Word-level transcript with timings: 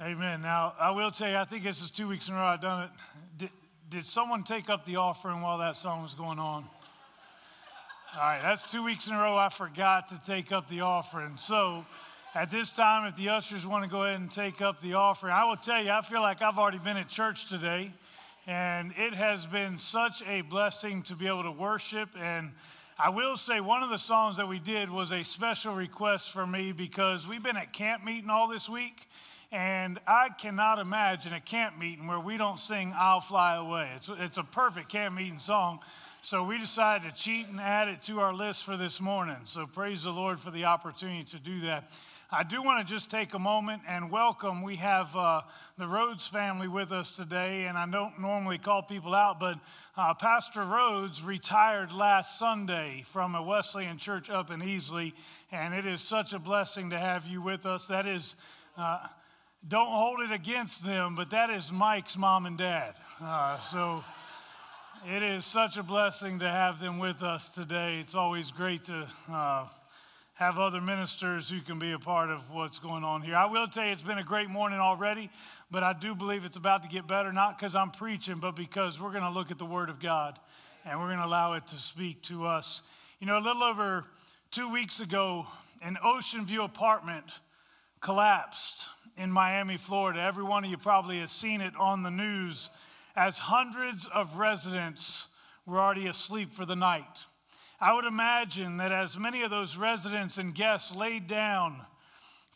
Amen. 0.00 0.42
Now, 0.42 0.74
I 0.78 0.92
will 0.92 1.10
tell 1.10 1.28
you, 1.28 1.34
I 1.34 1.44
think 1.44 1.64
this 1.64 1.82
is 1.82 1.90
two 1.90 2.06
weeks 2.06 2.28
in 2.28 2.34
a 2.34 2.36
row 2.36 2.44
I've 2.44 2.60
done 2.60 2.84
it. 2.84 2.90
Did, 3.36 3.50
did 3.90 4.06
someone 4.06 4.44
take 4.44 4.70
up 4.70 4.86
the 4.86 4.94
offering 4.94 5.40
while 5.40 5.58
that 5.58 5.76
song 5.76 6.04
was 6.04 6.14
going 6.14 6.38
on? 6.38 6.64
All 8.14 8.20
right, 8.20 8.40
that's 8.40 8.70
two 8.70 8.84
weeks 8.84 9.08
in 9.08 9.14
a 9.14 9.18
row 9.18 9.36
I 9.36 9.48
forgot 9.48 10.06
to 10.10 10.20
take 10.24 10.52
up 10.52 10.68
the 10.68 10.82
offering. 10.82 11.36
So, 11.36 11.84
at 12.36 12.48
this 12.48 12.70
time, 12.70 13.08
if 13.08 13.16
the 13.16 13.30
ushers 13.30 13.66
want 13.66 13.82
to 13.82 13.90
go 13.90 14.04
ahead 14.04 14.20
and 14.20 14.30
take 14.30 14.62
up 14.62 14.80
the 14.80 14.94
offering, 14.94 15.32
I 15.32 15.44
will 15.46 15.56
tell 15.56 15.82
you, 15.82 15.90
I 15.90 16.02
feel 16.02 16.20
like 16.20 16.42
I've 16.42 16.58
already 16.58 16.78
been 16.78 16.96
at 16.96 17.08
church 17.08 17.48
today, 17.48 17.92
and 18.46 18.94
it 18.96 19.14
has 19.14 19.46
been 19.46 19.76
such 19.76 20.22
a 20.28 20.42
blessing 20.42 21.02
to 21.04 21.16
be 21.16 21.26
able 21.26 21.42
to 21.42 21.50
worship. 21.50 22.10
And 22.16 22.52
I 23.00 23.08
will 23.08 23.36
say, 23.36 23.58
one 23.58 23.82
of 23.82 23.90
the 23.90 23.98
songs 23.98 24.36
that 24.36 24.46
we 24.46 24.60
did 24.60 24.90
was 24.90 25.10
a 25.10 25.24
special 25.24 25.74
request 25.74 26.30
for 26.30 26.46
me 26.46 26.70
because 26.70 27.26
we've 27.26 27.42
been 27.42 27.56
at 27.56 27.72
camp 27.72 28.04
meeting 28.04 28.30
all 28.30 28.46
this 28.46 28.68
week. 28.68 29.08
And 29.50 29.98
I 30.06 30.28
cannot 30.28 30.78
imagine 30.78 31.32
a 31.32 31.40
camp 31.40 31.78
meeting 31.78 32.06
where 32.06 32.20
we 32.20 32.36
don't 32.36 32.60
sing 32.60 32.92
I'll 32.94 33.22
Fly 33.22 33.56
Away. 33.56 33.88
It's, 33.96 34.10
it's 34.18 34.36
a 34.36 34.42
perfect 34.42 34.90
camp 34.90 35.14
meeting 35.14 35.38
song. 35.38 35.80
So 36.20 36.44
we 36.44 36.58
decided 36.58 37.08
to 37.08 37.22
cheat 37.22 37.48
and 37.48 37.58
add 37.58 37.88
it 37.88 38.02
to 38.02 38.20
our 38.20 38.34
list 38.34 38.64
for 38.64 38.76
this 38.76 39.00
morning. 39.00 39.38
So 39.44 39.64
praise 39.64 40.02
the 40.02 40.10
Lord 40.10 40.38
for 40.38 40.50
the 40.50 40.66
opportunity 40.66 41.24
to 41.24 41.38
do 41.38 41.60
that. 41.60 41.90
I 42.30 42.42
do 42.42 42.62
want 42.62 42.86
to 42.86 42.94
just 42.94 43.10
take 43.10 43.32
a 43.32 43.38
moment 43.38 43.80
and 43.88 44.10
welcome. 44.10 44.60
We 44.60 44.76
have 44.76 45.16
uh, 45.16 45.40
the 45.78 45.86
Rhodes 45.86 46.26
family 46.26 46.68
with 46.68 46.92
us 46.92 47.12
today, 47.12 47.64
and 47.64 47.78
I 47.78 47.86
don't 47.86 48.20
normally 48.20 48.58
call 48.58 48.82
people 48.82 49.14
out, 49.14 49.40
but 49.40 49.58
uh, 49.96 50.12
Pastor 50.12 50.64
Rhodes 50.64 51.22
retired 51.22 51.90
last 51.90 52.38
Sunday 52.38 53.02
from 53.06 53.34
a 53.34 53.42
Wesleyan 53.42 53.96
church 53.96 54.28
up 54.28 54.50
in 54.50 54.60
Easley, 54.60 55.14
and 55.50 55.72
it 55.72 55.86
is 55.86 56.02
such 56.02 56.34
a 56.34 56.38
blessing 56.38 56.90
to 56.90 56.98
have 56.98 57.26
you 57.26 57.40
with 57.40 57.64
us. 57.64 57.86
That 57.86 58.06
is. 58.06 58.36
Uh, 58.76 59.06
don't 59.66 59.90
hold 59.90 60.20
it 60.20 60.30
against 60.30 60.84
them, 60.84 61.14
but 61.16 61.30
that 61.30 61.50
is 61.50 61.72
Mike's 61.72 62.16
mom 62.16 62.46
and 62.46 62.56
dad. 62.56 62.94
Uh, 63.20 63.58
so 63.58 64.04
it 65.06 65.22
is 65.22 65.44
such 65.44 65.76
a 65.76 65.82
blessing 65.82 66.38
to 66.38 66.48
have 66.48 66.80
them 66.80 66.98
with 66.98 67.22
us 67.22 67.48
today. 67.48 67.98
It's 67.98 68.14
always 68.14 68.52
great 68.52 68.84
to 68.84 69.08
uh, 69.28 69.66
have 70.34 70.58
other 70.58 70.80
ministers 70.80 71.50
who 71.50 71.60
can 71.60 71.78
be 71.80 71.92
a 71.92 71.98
part 71.98 72.30
of 72.30 72.50
what's 72.50 72.78
going 72.78 73.02
on 73.02 73.20
here. 73.20 73.34
I 73.34 73.46
will 73.46 73.66
tell 73.66 73.84
you, 73.84 73.90
it's 73.90 74.02
been 74.02 74.18
a 74.18 74.24
great 74.24 74.48
morning 74.48 74.78
already, 74.78 75.28
but 75.70 75.82
I 75.82 75.92
do 75.92 76.14
believe 76.14 76.44
it's 76.44 76.56
about 76.56 76.82
to 76.84 76.88
get 76.88 77.08
better, 77.08 77.32
not 77.32 77.58
because 77.58 77.74
I'm 77.74 77.90
preaching, 77.90 78.38
but 78.38 78.54
because 78.54 79.00
we're 79.00 79.10
going 79.10 79.24
to 79.24 79.30
look 79.30 79.50
at 79.50 79.58
the 79.58 79.66
Word 79.66 79.90
of 79.90 79.98
God 79.98 80.38
and 80.84 81.00
we're 81.00 81.08
going 81.08 81.18
to 81.18 81.26
allow 81.26 81.54
it 81.54 81.66
to 81.66 81.76
speak 81.76 82.22
to 82.22 82.46
us. 82.46 82.82
You 83.18 83.26
know, 83.26 83.36
a 83.36 83.40
little 83.40 83.64
over 83.64 84.04
two 84.52 84.70
weeks 84.70 85.00
ago, 85.00 85.46
an 85.82 85.98
Ocean 86.02 86.46
View 86.46 86.62
apartment 86.62 87.24
collapsed 88.00 88.86
in 89.16 89.30
Miami, 89.30 89.76
Florida. 89.76 90.20
Every 90.20 90.44
one 90.44 90.64
of 90.64 90.70
you 90.70 90.76
probably 90.76 91.20
has 91.20 91.32
seen 91.32 91.60
it 91.60 91.74
on 91.76 92.02
the 92.02 92.10
news 92.10 92.70
as 93.16 93.38
hundreds 93.38 94.06
of 94.06 94.36
residents 94.36 95.28
were 95.66 95.80
already 95.80 96.06
asleep 96.06 96.52
for 96.54 96.64
the 96.64 96.76
night. 96.76 97.18
I 97.80 97.92
would 97.92 98.04
imagine 98.04 98.78
that 98.78 98.92
as 98.92 99.18
many 99.18 99.42
of 99.42 99.50
those 99.50 99.76
residents 99.76 100.38
and 100.38 100.54
guests 100.54 100.94
laid 100.94 101.26
down 101.26 101.80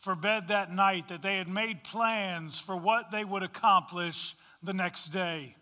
for 0.01 0.15
bed 0.15 0.49
that 0.49 0.71
night, 0.71 1.07
that 1.07 1.21
they 1.21 1.37
had 1.37 1.47
made 1.47 1.83
plans 1.83 2.59
for 2.59 2.75
what 2.75 3.09
they 3.11 3.23
would 3.23 3.43
accomplish 3.43 4.35
the 4.61 4.73
next 4.73 5.07
day. 5.07 5.55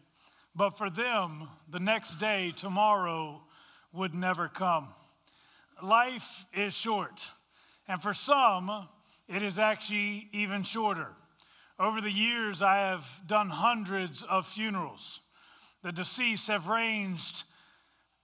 But 0.56 0.78
for 0.78 0.90
them, 0.90 1.48
the 1.70 1.80
next 1.80 2.18
day, 2.20 2.52
tomorrow, 2.56 3.42
would 3.94 4.16
never 4.16 4.48
come. 4.48 4.88
Life 5.82 6.46
is 6.54 6.74
short. 6.74 7.32
And 7.88 8.02
for 8.02 8.14
some, 8.14 8.88
it 9.28 9.44
is 9.44 9.60
actually 9.60 10.30
even 10.34 10.64
shorter. 10.64 11.08
Over 11.80 12.02
the 12.02 12.12
years, 12.12 12.62
I 12.62 12.76
have 12.78 13.08
done 13.26 13.50
hundreds 13.50 14.24
of 14.24 14.48
funerals. 14.48 15.22
The 15.82 15.92
deceased 15.92 16.48
have 16.48 16.68
ranged 16.68 17.44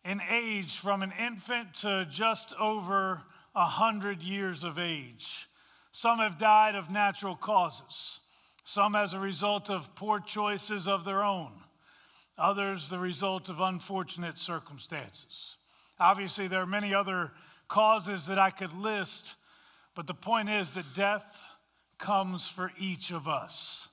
in 0.06 0.22
age 0.30 0.78
from 0.78 1.02
an 1.02 1.12
infant 1.20 1.74
to 1.76 2.08
just 2.10 2.54
over 2.60 3.24
a 3.56 3.66
hundred 3.66 4.22
years 4.22 4.64
of 4.64 4.78
age. 4.78 5.48
Some 5.92 6.20
have 6.20 6.38
died 6.38 6.76
of 6.76 6.92
natural 6.92 7.36
causes, 7.36 8.20
some 8.64 8.96
as 8.96 9.14
a 9.14 9.20
result 9.20 9.72
of 9.72 9.96
poor 9.96 10.20
choices 10.20 10.88
of 10.88 11.04
their 11.04 11.24
own, 11.24 11.52
others 12.38 12.90
the 12.90 13.00
result 13.00 13.50
of 13.50 13.60
unfortunate 13.60 14.38
circumstances. 14.38 15.56
Obviously, 16.00 16.48
there 16.48 16.62
are 16.62 16.68
many 16.68 16.94
other 16.94 17.32
causes 17.68 18.28
that 18.28 18.38
I 18.38 18.52
could 18.52 18.74
list 18.74 19.36
but 19.98 20.06
the 20.06 20.14
point 20.14 20.48
is 20.48 20.76
that 20.76 20.94
death 20.94 21.42
comes 21.98 22.48
for 22.48 22.72
each 22.80 23.10
of 23.10 23.28
us. 23.28 23.90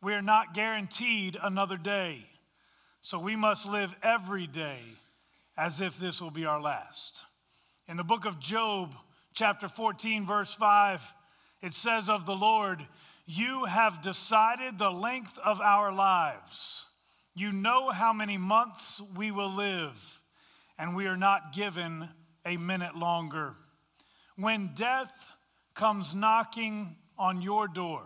We 0.00 0.14
are 0.14 0.22
not 0.22 0.54
guaranteed 0.54 1.36
another 1.42 1.76
day. 1.76 2.24
So 3.00 3.18
we 3.18 3.34
must 3.34 3.66
live 3.66 3.92
every 4.00 4.46
day 4.46 4.78
as 5.58 5.80
if 5.80 5.98
this 5.98 6.20
will 6.20 6.30
be 6.30 6.46
our 6.46 6.60
last. 6.60 7.22
In 7.88 7.96
the 7.96 8.04
book 8.04 8.26
of 8.26 8.38
Job, 8.38 8.94
chapter 9.34 9.66
14, 9.66 10.24
verse 10.24 10.54
5, 10.54 11.02
it 11.62 11.74
says 11.74 12.08
of 12.08 12.26
the 12.26 12.36
Lord, 12.36 12.86
You 13.26 13.64
have 13.64 14.02
decided 14.02 14.78
the 14.78 14.92
length 14.92 15.36
of 15.44 15.60
our 15.60 15.92
lives. 15.92 16.84
You 17.34 17.50
know 17.50 17.90
how 17.90 18.12
many 18.12 18.38
months 18.38 19.02
we 19.16 19.32
will 19.32 19.52
live, 19.52 20.20
and 20.78 20.94
we 20.94 21.06
are 21.06 21.16
not 21.16 21.52
given 21.52 22.08
a 22.46 22.56
minute 22.56 22.94
longer. 22.94 23.56
When 24.36 24.70
death 24.76 25.32
comes 25.74 26.14
knocking 26.14 26.96
on 27.18 27.42
your 27.42 27.68
door, 27.68 28.02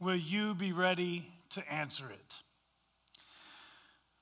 will 0.00 0.16
you 0.16 0.54
be 0.54 0.72
ready 0.72 1.26
to 1.50 1.72
answer 1.72 2.10
it? 2.10 2.38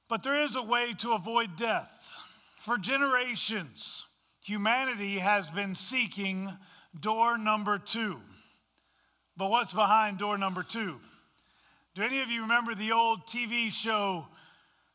But 0.09 0.23
there 0.23 0.43
is 0.43 0.57
a 0.57 0.63
way 0.63 0.95
to 0.99 1.13
avoid 1.13 1.57
death. 1.57 2.13
For 2.59 2.79
generations, 2.79 4.05
humanity 4.41 5.19
has 5.19 5.51
been 5.51 5.75
seeking 5.75 6.53
door 6.99 7.39
number 7.39 7.79
two. 7.79 8.21
But 9.37 9.51
what's 9.51 9.73
behind 9.73 10.19
door 10.19 10.39
number 10.39 10.63
two? 10.63 11.01
Do 11.95 12.03
any 12.03 12.23
of 12.23 12.29
you 12.29 12.43
remember 12.43 12.75
the 12.75 12.93
old 12.93 13.27
TV 13.27 13.73
show 13.73 14.27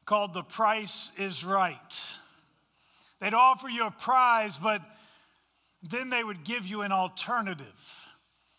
called 0.05 0.33
The 0.33 0.43
Price 0.43 1.11
is 1.17 1.43
Right? 1.43 2.07
They'd 3.19 3.33
offer 3.33 3.67
you 3.67 3.85
a 3.85 3.91
prize, 3.91 4.57
but 4.57 4.81
then 5.81 6.09
they 6.09 6.23
would 6.23 6.43
give 6.43 6.65
you 6.65 6.81
an 6.81 6.91
alternative. 6.91 7.65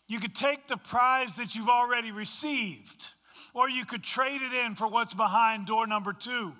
You 0.07 0.19
could 0.19 0.35
take 0.35 0.67
the 0.67 0.77
prize 0.77 1.37
that 1.37 1.55
you've 1.55 1.69
already 1.69 2.11
received, 2.11 3.09
or 3.53 3.69
you 3.69 3.85
could 3.85 4.03
trade 4.03 4.41
it 4.41 4.53
in 4.53 4.75
for 4.75 4.87
what's 4.87 5.13
behind 5.13 5.67
door 5.67 5.87
number 5.87 6.13
two. 6.13 6.53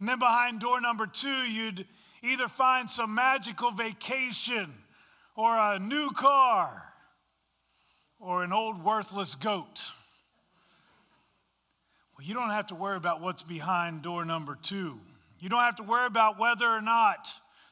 And 0.00 0.08
then 0.08 0.18
behind 0.18 0.60
door 0.60 0.80
number 0.80 1.06
two, 1.06 1.28
you'd 1.28 1.86
either 2.22 2.48
find 2.48 2.90
some 2.90 3.14
magical 3.14 3.70
vacation, 3.70 4.74
or 5.36 5.56
a 5.56 5.78
new 5.78 6.10
car, 6.10 6.82
or 8.18 8.42
an 8.42 8.52
old 8.52 8.82
worthless 8.82 9.36
goat. 9.36 9.84
Well, 12.16 12.26
you 12.26 12.34
don't 12.34 12.50
have 12.50 12.66
to 12.68 12.74
worry 12.74 12.96
about 12.96 13.20
what's 13.20 13.44
behind 13.44 14.02
door 14.02 14.24
number 14.24 14.58
two. 14.60 14.98
You 15.38 15.48
don't 15.48 15.60
have 15.60 15.76
to 15.76 15.84
worry 15.84 16.06
about 16.06 16.38
whether 16.38 16.66
or 16.66 16.80
not 16.80 17.28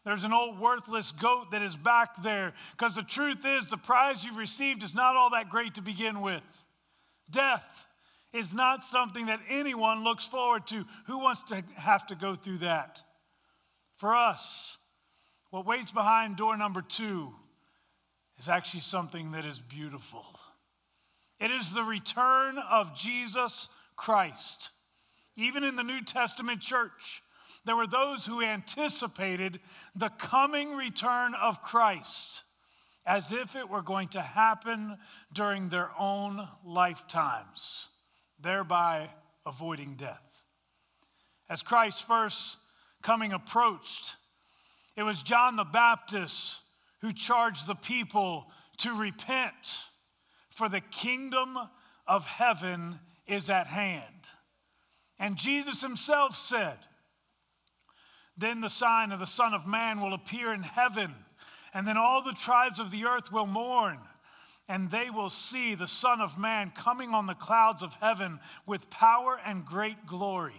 there's 0.07 0.23
an 0.23 0.33
old 0.33 0.61
worthless 0.61 1.11
goat 1.11 1.51
that 1.51 1.63
is 1.63 1.75
back 1.75 2.23
there. 2.23 2.53
Because 2.71 2.95
the 2.95 3.03
truth 3.03 3.45
is, 3.45 3.69
the 3.69 3.77
prize 3.77 4.25
you've 4.25 4.37
received 4.37 4.85
is 4.85 4.95
not 4.95 5.17
all 5.17 5.31
that 5.31 5.51
great 5.51 5.75
to 5.75 5.83
begin 5.83 6.21
with. 6.21 6.45
Death 7.29 7.87
is 8.33 8.55
not 8.55 8.85
something 8.85 9.27
that 9.27 9.41
anyone 9.51 10.05
looks 10.05 10.25
forward 10.25 10.65
to. 10.69 10.85
Who 11.07 11.19
wants 11.19 11.43
to 11.45 11.61
have 11.75 12.07
to 12.07 12.15
go 12.15 12.37
through 12.37 12.59
that? 12.59 13.03
For 13.97 14.15
us, 14.15 14.79
what 15.51 15.67
waits 15.67 15.91
behind 15.91 16.37
door 16.37 16.57
number 16.57 16.83
two 16.83 17.35
is 18.39 18.49
actually 18.49 18.81
something 18.81 19.33
that 19.33 19.45
is 19.45 19.59
beautiful. 19.59 20.25
It 21.41 21.51
is 21.51 21.73
the 21.73 21.83
return 21.83 22.59
of 22.59 22.95
Jesus 22.95 23.69
Christ. 23.97 24.71
Even 25.37 25.65
in 25.65 25.75
the 25.75 25.83
New 25.83 26.03
Testament 26.05 26.61
church, 26.61 27.23
there 27.67 27.77
were 27.77 27.87
those 27.87 28.25
who 28.25 28.43
anticipated 28.43 29.61
the 29.97 30.09
coming 30.09 30.75
return 30.75 31.35
of 31.35 31.61
Christ 31.61 32.45
as 33.05 33.33
if 33.33 33.55
it 33.57 33.69
were 33.69 33.83
going 33.83 34.09
to 34.09 34.21
happen 34.21 34.99
during 35.33 35.69
their 35.69 35.91
own 35.99 36.49
lifetimes, 36.65 37.89
thereby 38.41 39.11
avoiding 39.45 39.95
death. 39.95 40.43
As 41.49 41.63
Christ's 41.63 42.01
first 42.01 42.59
coming 43.03 43.33
approached, 43.33 44.17
it 44.97 45.03
was 45.03 45.23
John 45.23 45.57
the 45.57 45.65
Baptist 45.65 46.61
who 47.01 47.13
charged 47.13 47.67
the 47.67 47.75
people 47.75 48.47
to 48.79 48.93
repent, 48.93 49.85
for 50.51 50.69
the 50.69 50.81
kingdom 50.81 51.59
of 52.07 52.27
heaven 52.27 52.99
is 53.27 53.51
at 53.51 53.67
hand. 53.67 54.03
And 55.19 55.37
Jesus 55.37 55.81
himself 55.81 56.37
said, 56.37 56.79
then 58.37 58.61
the 58.61 58.71
sign 58.71 59.13
of 59.13 59.21
the 59.21 59.27
Son 59.27 59.55
of 59.55 59.67
Man 59.67 60.01
will 60.01 60.15
appear 60.15 60.53
in 60.53 60.63
heaven, 60.63 61.15
and 61.73 61.87
then 61.87 61.97
all 61.97 62.23
the 62.23 62.33
tribes 62.33 62.79
of 62.81 62.91
the 62.91 63.05
earth 63.05 63.33
will 63.33 63.47
mourn. 63.47 63.99
and 64.69 64.91
they 64.91 65.11
will 65.11 65.31
see 65.31 65.75
the 65.75 65.87
Son 65.87 66.21
of 66.21 66.39
Man 66.39 66.73
coming 66.75 67.15
on 67.15 67.27
the 67.27 67.35
clouds 67.35 67.83
of 67.83 67.95
heaven 67.95 68.41
with 68.67 68.91
power 68.91 69.39
and 69.45 69.65
great 69.65 70.07
glory. 70.07 70.55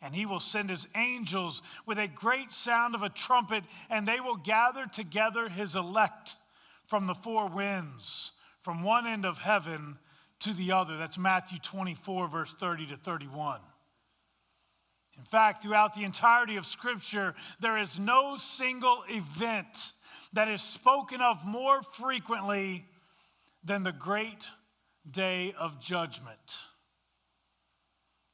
And 0.00 0.14
he 0.14 0.26
will 0.26 0.40
send 0.40 0.70
his 0.70 0.86
angels 0.94 1.62
with 1.86 1.98
a 1.98 2.06
great 2.06 2.52
sound 2.52 2.94
of 2.94 3.02
a 3.02 3.08
trumpet, 3.08 3.64
and 3.90 4.06
they 4.06 4.20
will 4.20 4.36
gather 4.36 4.86
together 4.86 5.48
his 5.48 5.74
elect 5.74 6.36
from 6.86 7.06
the 7.06 7.14
four 7.14 7.48
winds, 7.48 8.32
from 8.60 8.82
one 8.82 9.06
end 9.06 9.24
of 9.24 9.38
heaven 9.38 9.98
to 10.40 10.52
the 10.52 10.72
other. 10.72 10.96
That's 10.96 11.18
Matthew 11.18 11.58
24, 11.58 12.28
verse 12.28 12.54
30 12.54 12.86
to 12.88 12.96
31. 12.96 13.60
In 15.18 15.24
fact, 15.24 15.62
throughout 15.62 15.94
the 15.94 16.04
entirety 16.04 16.56
of 16.56 16.66
Scripture, 16.66 17.34
there 17.60 17.78
is 17.78 17.98
no 17.98 18.36
single 18.36 19.02
event 19.08 19.92
that 20.32 20.48
is 20.48 20.60
spoken 20.60 21.20
of 21.20 21.44
more 21.44 21.82
frequently 21.82 22.84
than 23.64 23.82
the 23.82 23.92
great 23.92 24.46
day 25.10 25.54
of 25.58 25.80
judgment. 25.80 26.58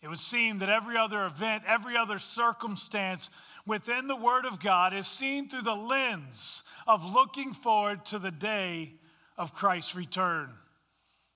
It 0.03 0.09
would 0.09 0.19
seem 0.19 0.59
that 0.59 0.69
every 0.69 0.97
other 0.97 1.25
event, 1.25 1.63
every 1.67 1.97
other 1.97 2.19
circumstance 2.19 3.31
within 3.65 4.09
the 4.09 4.17
Word 4.17 4.45
of 4.45 4.61
God 4.61 4.93
is 4.93 5.07
seen 5.07 5.49
through 5.49 5.63
the 5.63 5.75
lens 5.75 6.65
of 6.89 7.05
looking 7.05 7.55
forward 7.55 8.05
to 8.07 8.19
the 8.19 8.33
day 8.33 8.95
of 9.39 9.55
Christ's 9.55 9.95
return. 9.95 10.51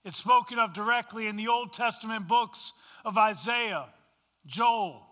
It's 0.04 0.16
spoken 0.16 0.58
of 0.58 0.72
directly 0.72 1.28
in 1.28 1.36
the 1.36 1.48
Old 1.48 1.72
Testament 1.72 2.26
books 2.26 2.72
of 3.04 3.16
Isaiah, 3.16 3.86
Joel, 4.46 5.05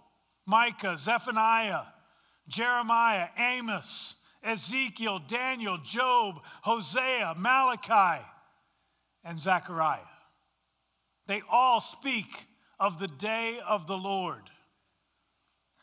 Micah, 0.47 0.97
Zephaniah, 0.99 1.83
Jeremiah, 2.49 3.29
Amos, 3.39 4.17
Ezekiel, 4.43 5.21
Daniel, 5.27 5.79
Job, 5.79 6.41
Hosea, 6.63 7.35
Malachi, 7.39 8.23
and 9.25 9.41
Zechariah. 9.41 10.01
They 11.27 11.43
all 11.51 11.81
speak 11.81 12.47
of 12.79 12.99
the 12.99 13.09
day 13.09 13.59
of 13.67 13.87
the 13.87 13.97
Lord. 13.97 14.37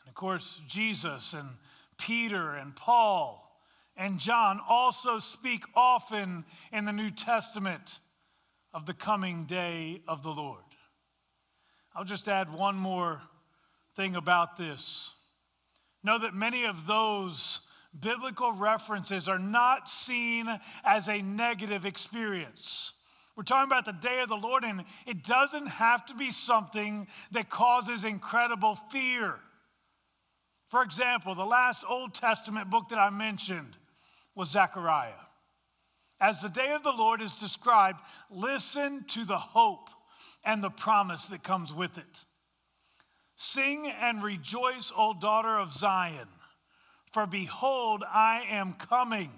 And 0.00 0.08
of 0.08 0.14
course, 0.14 0.62
Jesus 0.68 1.32
and 1.32 1.48
Peter 1.98 2.54
and 2.54 2.74
Paul 2.76 3.38
and 3.96 4.18
John 4.18 4.60
also 4.68 5.18
speak 5.18 5.64
often 5.74 6.44
in 6.72 6.84
the 6.84 6.92
New 6.92 7.10
Testament 7.10 7.98
of 8.72 8.86
the 8.86 8.94
coming 8.94 9.44
day 9.44 10.02
of 10.08 10.22
the 10.22 10.30
Lord. 10.30 10.62
I'll 11.94 12.04
just 12.04 12.28
add 12.28 12.52
one 12.52 12.76
more 12.76 13.20
thing 13.96 14.16
about 14.16 14.56
this. 14.56 15.10
Know 16.02 16.18
that 16.18 16.34
many 16.34 16.64
of 16.64 16.86
those 16.86 17.60
biblical 17.98 18.52
references 18.52 19.28
are 19.28 19.38
not 19.38 19.88
seen 19.88 20.48
as 20.84 21.08
a 21.08 21.22
negative 21.22 21.84
experience. 21.84 22.92
We're 23.36 23.44
talking 23.44 23.70
about 23.70 23.84
the 23.84 23.92
day 23.92 24.20
of 24.20 24.28
the 24.28 24.36
Lord, 24.36 24.64
and 24.64 24.84
it 25.06 25.24
doesn't 25.24 25.66
have 25.66 26.04
to 26.06 26.14
be 26.14 26.30
something 26.30 27.06
that 27.32 27.50
causes 27.50 28.04
incredible 28.04 28.74
fear. 28.90 29.36
For 30.68 30.82
example, 30.82 31.34
the 31.34 31.44
last 31.44 31.84
Old 31.88 32.14
Testament 32.14 32.70
book 32.70 32.88
that 32.90 32.98
I 32.98 33.10
mentioned 33.10 33.76
was 34.34 34.50
Zechariah. 34.50 35.12
As 36.20 36.40
the 36.40 36.48
day 36.48 36.72
of 36.72 36.82
the 36.82 36.92
Lord 36.92 37.20
is 37.20 37.36
described, 37.36 38.00
listen 38.30 39.04
to 39.08 39.24
the 39.24 39.38
hope 39.38 39.90
and 40.44 40.62
the 40.62 40.70
promise 40.70 41.28
that 41.28 41.42
comes 41.42 41.72
with 41.72 41.98
it. 41.98 42.24
Sing 43.36 43.90
and 44.00 44.22
rejoice, 44.22 44.92
O 44.96 45.14
daughter 45.14 45.58
of 45.58 45.72
Zion, 45.72 46.28
for 47.12 47.26
behold, 47.26 48.04
I 48.08 48.44
am 48.50 48.74
coming, 48.74 49.30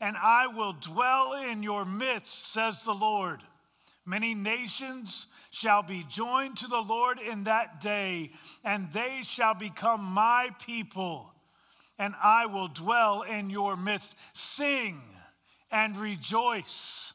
and 0.00 0.16
I 0.16 0.46
will 0.46 0.72
dwell 0.72 1.34
in 1.34 1.62
your 1.62 1.84
midst, 1.84 2.52
says 2.52 2.84
the 2.84 2.94
Lord. 2.94 3.42
Many 4.06 4.34
nations 4.34 5.26
shall 5.50 5.82
be 5.82 6.04
joined 6.08 6.56
to 6.58 6.66
the 6.66 6.80
Lord 6.80 7.18
in 7.18 7.44
that 7.44 7.80
day, 7.80 8.30
and 8.64 8.90
they 8.92 9.20
shall 9.24 9.54
become 9.54 10.02
my 10.02 10.50
people, 10.58 11.32
and 11.98 12.14
I 12.22 12.46
will 12.46 12.68
dwell 12.68 13.22
in 13.22 13.50
your 13.50 13.76
midst. 13.76 14.16
Sing 14.32 15.02
and 15.70 15.96
rejoice. 15.96 17.12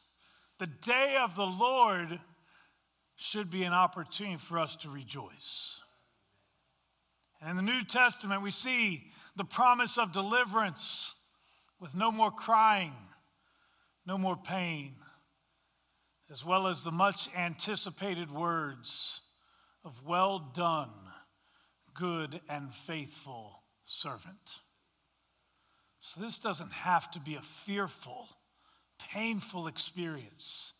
The 0.58 0.66
day 0.66 1.16
of 1.20 1.34
the 1.34 1.46
Lord 1.46 2.20
should 3.16 3.50
be 3.50 3.64
an 3.64 3.72
opportunity 3.72 4.38
for 4.38 4.58
us 4.58 4.76
to 4.76 4.90
rejoice. 4.90 5.80
And 7.40 7.50
in 7.50 7.56
the 7.56 7.62
New 7.62 7.84
Testament, 7.84 8.42
we 8.42 8.50
see 8.50 9.04
the 9.36 9.44
promise 9.44 9.98
of 9.98 10.12
deliverance 10.12 11.14
with 11.78 11.94
no 11.94 12.10
more 12.10 12.30
crying, 12.30 12.94
no 14.06 14.16
more 14.16 14.36
pain, 14.36 14.94
as 16.30 16.44
well 16.44 16.66
as 16.66 16.82
the 16.82 16.92
much 16.92 17.28
anticipated 17.36 18.30
words 18.30 19.20
of 19.84 20.04
well 20.04 20.38
done, 20.54 20.90
good 21.94 22.40
and 22.48 22.74
faithful 22.74 23.62
servant. 23.84 24.60
So, 26.00 26.20
this 26.20 26.38
doesn't 26.38 26.72
have 26.72 27.10
to 27.12 27.20
be 27.20 27.34
a 27.34 27.42
fearful, 27.42 28.28
painful 29.12 29.66
experience, 29.66 30.72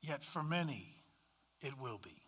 yet 0.00 0.22
for 0.24 0.42
many, 0.42 0.96
it 1.60 1.78
will 1.80 1.98
be. 1.98 2.23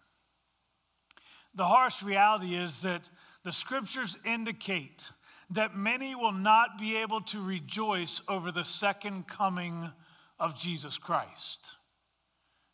The 1.57 1.67
harsh 1.67 2.03
reality 2.03 2.55
is 2.55 2.83
that 2.83 3.03
the 3.43 3.53
scriptures 3.53 4.19
indicate 4.25 5.05
that 5.51 5.77
many 5.77 6.15
will 6.15 6.33
not 6.33 6.79
be 6.79 6.97
able 6.97 7.23
to 7.23 7.41
rejoice 7.41 8.21
over 8.29 8.53
the 8.53 8.65
second 8.65 9.27
coming 9.27 9.91
of 10.39 10.55
Jesus 10.55 10.99
Christ. 10.99 11.67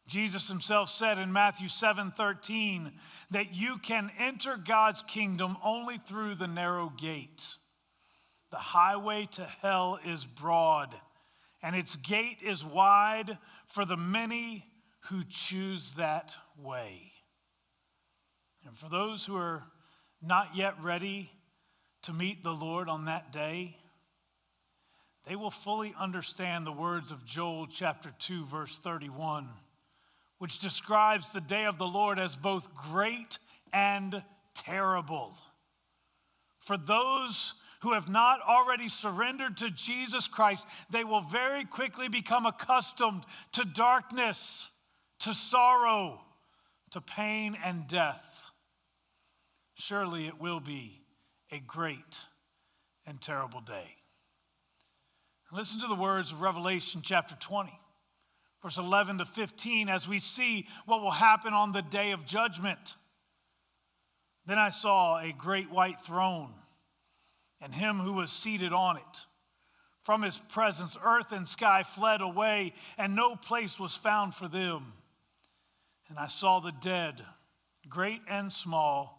Jesus 0.08 0.48
himself 0.48 0.88
said 0.90 1.18
in 1.18 1.32
Matthew 1.32 1.68
7 1.68 2.10
13 2.10 2.92
that 3.30 3.54
you 3.54 3.78
can 3.78 4.10
enter 4.18 4.56
God's 4.56 5.02
kingdom 5.02 5.56
only 5.64 5.98
through 5.98 6.34
the 6.34 6.48
narrow 6.48 6.92
gate. 6.98 7.54
The 8.50 8.56
highway 8.58 9.28
to 9.32 9.44
hell 9.44 10.00
is 10.04 10.24
broad, 10.24 10.94
and 11.62 11.76
its 11.76 11.94
gate 11.96 12.38
is 12.44 12.64
wide 12.64 13.38
for 13.68 13.84
the 13.84 13.96
many 13.96 14.66
who 15.08 15.22
choose 15.28 15.94
that 15.94 16.34
way. 16.58 17.11
And 18.66 18.76
for 18.76 18.88
those 18.88 19.24
who 19.24 19.36
are 19.36 19.62
not 20.20 20.54
yet 20.54 20.74
ready 20.82 21.30
to 22.02 22.12
meet 22.12 22.42
the 22.42 22.52
Lord 22.52 22.88
on 22.88 23.06
that 23.06 23.32
day, 23.32 23.76
they 25.26 25.36
will 25.36 25.50
fully 25.50 25.94
understand 25.98 26.66
the 26.66 26.72
words 26.72 27.10
of 27.10 27.24
Joel 27.24 27.66
chapter 27.66 28.12
2, 28.18 28.44
verse 28.46 28.78
31, 28.78 29.48
which 30.38 30.58
describes 30.58 31.32
the 31.32 31.40
day 31.40 31.64
of 31.66 31.78
the 31.78 31.86
Lord 31.86 32.18
as 32.18 32.34
both 32.34 32.74
great 32.74 33.38
and 33.72 34.22
terrible. 34.54 35.36
For 36.58 36.76
those 36.76 37.54
who 37.80 37.92
have 37.94 38.08
not 38.08 38.40
already 38.40 38.88
surrendered 38.88 39.56
to 39.58 39.70
Jesus 39.70 40.28
Christ, 40.28 40.66
they 40.90 41.04
will 41.04 41.20
very 41.20 41.64
quickly 41.64 42.08
become 42.08 42.46
accustomed 42.46 43.24
to 43.52 43.64
darkness, 43.64 44.70
to 45.20 45.34
sorrow, 45.34 46.20
to 46.92 47.00
pain 47.00 47.56
and 47.64 47.86
death. 47.88 48.31
Surely 49.84 50.28
it 50.28 50.40
will 50.40 50.60
be 50.60 51.00
a 51.50 51.58
great 51.58 52.20
and 53.04 53.20
terrible 53.20 53.60
day. 53.60 53.96
Listen 55.50 55.80
to 55.80 55.88
the 55.88 55.96
words 55.96 56.30
of 56.30 56.40
Revelation 56.40 57.00
chapter 57.02 57.34
20, 57.34 57.72
verse 58.62 58.78
11 58.78 59.18
to 59.18 59.24
15, 59.24 59.88
as 59.88 60.06
we 60.06 60.20
see 60.20 60.68
what 60.86 61.02
will 61.02 61.10
happen 61.10 61.52
on 61.52 61.72
the 61.72 61.82
day 61.82 62.12
of 62.12 62.24
judgment. 62.24 62.94
Then 64.46 64.56
I 64.56 64.70
saw 64.70 65.18
a 65.18 65.32
great 65.32 65.68
white 65.68 65.98
throne 65.98 66.54
and 67.60 67.74
him 67.74 67.98
who 67.98 68.12
was 68.12 68.30
seated 68.30 68.72
on 68.72 68.98
it. 68.98 69.26
From 70.04 70.22
his 70.22 70.38
presence, 70.38 70.96
earth 71.02 71.32
and 71.32 71.48
sky 71.48 71.82
fled 71.82 72.20
away, 72.20 72.74
and 72.96 73.16
no 73.16 73.34
place 73.34 73.80
was 73.80 73.96
found 73.96 74.36
for 74.36 74.46
them. 74.46 74.92
And 76.08 76.20
I 76.20 76.28
saw 76.28 76.60
the 76.60 76.72
dead, 76.72 77.24
great 77.88 78.20
and 78.28 78.52
small 78.52 79.18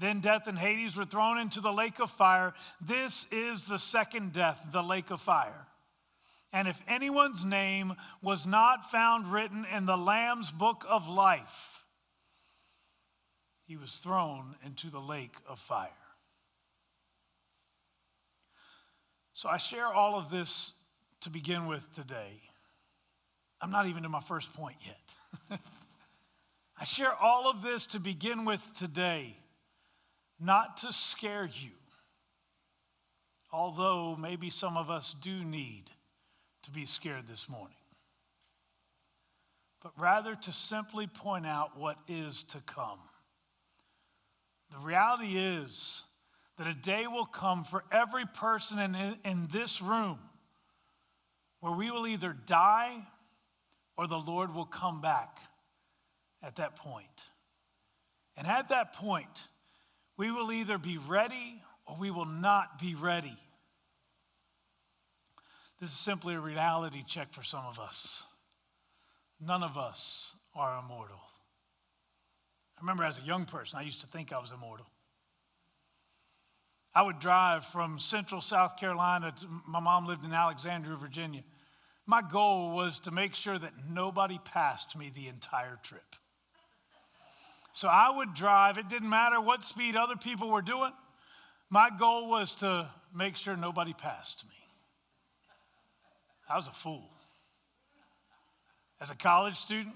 Then 0.00 0.20
death 0.20 0.46
and 0.46 0.58
Hades 0.58 0.96
were 0.96 1.04
thrown 1.04 1.38
into 1.38 1.60
the 1.60 1.72
lake 1.72 2.00
of 2.00 2.10
fire. 2.10 2.54
This 2.80 3.26
is 3.30 3.66
the 3.66 3.78
second 3.78 4.32
death, 4.32 4.66
the 4.72 4.82
lake 4.82 5.10
of 5.10 5.20
fire. 5.20 5.66
And 6.52 6.66
if 6.66 6.80
anyone's 6.88 7.44
name 7.44 7.94
was 8.22 8.46
not 8.46 8.90
found 8.90 9.30
written 9.30 9.66
in 9.72 9.86
the 9.86 9.96
Lamb's 9.96 10.50
book 10.50 10.84
of 10.88 11.06
life, 11.06 11.84
he 13.66 13.76
was 13.76 13.92
thrown 13.96 14.56
into 14.64 14.90
the 14.90 14.98
lake 14.98 15.36
of 15.46 15.60
fire. 15.60 15.90
So 19.32 19.48
I 19.48 19.58
share 19.58 19.86
all 19.86 20.18
of 20.18 20.28
this 20.30 20.72
to 21.20 21.30
begin 21.30 21.66
with 21.66 21.92
today. 21.92 22.40
I'm 23.60 23.70
not 23.70 23.86
even 23.86 24.02
to 24.02 24.08
my 24.08 24.20
first 24.20 24.52
point 24.54 24.76
yet. 24.84 25.60
I 26.80 26.84
share 26.84 27.14
all 27.14 27.48
of 27.48 27.62
this 27.62 27.86
to 27.86 28.00
begin 28.00 28.44
with 28.46 28.72
today, 28.74 29.36
not 30.40 30.78
to 30.78 30.92
scare 30.92 31.48
you, 31.52 31.70
although 33.52 34.16
maybe 34.16 34.50
some 34.50 34.76
of 34.76 34.90
us 34.90 35.14
do 35.20 35.44
need 35.44 35.84
to 36.62 36.70
be 36.70 36.86
scared 36.86 37.26
this 37.26 37.48
morning, 37.48 37.76
but 39.82 39.92
rather 39.98 40.34
to 40.34 40.52
simply 40.52 41.06
point 41.06 41.46
out 41.46 41.78
what 41.78 41.96
is 42.08 42.42
to 42.44 42.58
come. 42.60 42.98
The 44.70 44.78
reality 44.78 45.36
is 45.36 46.04
that 46.58 46.66
a 46.66 46.74
day 46.74 47.06
will 47.06 47.26
come 47.26 47.64
for 47.64 47.84
every 47.90 48.24
person 48.26 48.78
in, 48.78 49.16
in 49.24 49.48
this 49.50 49.82
room 49.82 50.18
where 51.60 51.72
we 51.72 51.90
will 51.90 52.06
either 52.06 52.34
die 52.46 53.06
or 53.96 54.06
the 54.06 54.18
Lord 54.18 54.54
will 54.54 54.66
come 54.66 55.00
back 55.00 55.38
at 56.42 56.56
that 56.56 56.76
point. 56.76 57.26
And 58.36 58.46
at 58.46 58.70
that 58.70 58.94
point, 58.94 59.48
we 60.20 60.30
will 60.30 60.52
either 60.52 60.76
be 60.76 60.98
ready 60.98 61.62
or 61.86 61.96
we 61.98 62.10
will 62.10 62.26
not 62.26 62.78
be 62.78 62.94
ready. 62.94 63.38
This 65.80 65.88
is 65.88 65.96
simply 65.96 66.34
a 66.34 66.38
reality 66.38 67.02
check 67.08 67.32
for 67.32 67.42
some 67.42 67.64
of 67.64 67.80
us. 67.80 68.24
None 69.40 69.62
of 69.62 69.78
us 69.78 70.34
are 70.54 70.78
immortal. 70.78 71.22
I 72.76 72.82
remember 72.82 73.02
as 73.02 73.18
a 73.18 73.22
young 73.22 73.46
person, 73.46 73.78
I 73.78 73.82
used 73.82 74.02
to 74.02 74.08
think 74.08 74.30
I 74.30 74.38
was 74.38 74.52
immortal. 74.52 74.84
I 76.94 77.00
would 77.00 77.18
drive 77.18 77.64
from 77.64 77.98
central 77.98 78.42
South 78.42 78.76
Carolina 78.76 79.32
to 79.40 79.46
my 79.66 79.80
mom 79.80 80.04
lived 80.04 80.22
in 80.22 80.34
Alexandria, 80.34 80.98
Virginia. 80.98 81.44
My 82.04 82.20
goal 82.20 82.72
was 82.72 82.98
to 83.00 83.10
make 83.10 83.34
sure 83.34 83.58
that 83.58 83.72
nobody 83.88 84.38
passed 84.44 84.98
me 84.98 85.10
the 85.14 85.28
entire 85.28 85.78
trip. 85.82 86.14
So 87.72 87.88
I 87.88 88.10
would 88.10 88.34
drive, 88.34 88.78
it 88.78 88.88
didn't 88.88 89.08
matter 89.08 89.40
what 89.40 89.62
speed 89.62 89.96
other 89.96 90.16
people 90.16 90.50
were 90.50 90.62
doing. 90.62 90.92
My 91.70 91.88
goal 91.96 92.28
was 92.28 92.54
to 92.56 92.88
make 93.14 93.36
sure 93.36 93.56
nobody 93.56 93.92
passed 93.92 94.44
me. 94.44 94.54
I 96.48 96.56
was 96.56 96.66
a 96.66 96.72
fool. 96.72 97.08
As 99.00 99.10
a 99.10 99.14
college 99.14 99.56
student, 99.56 99.94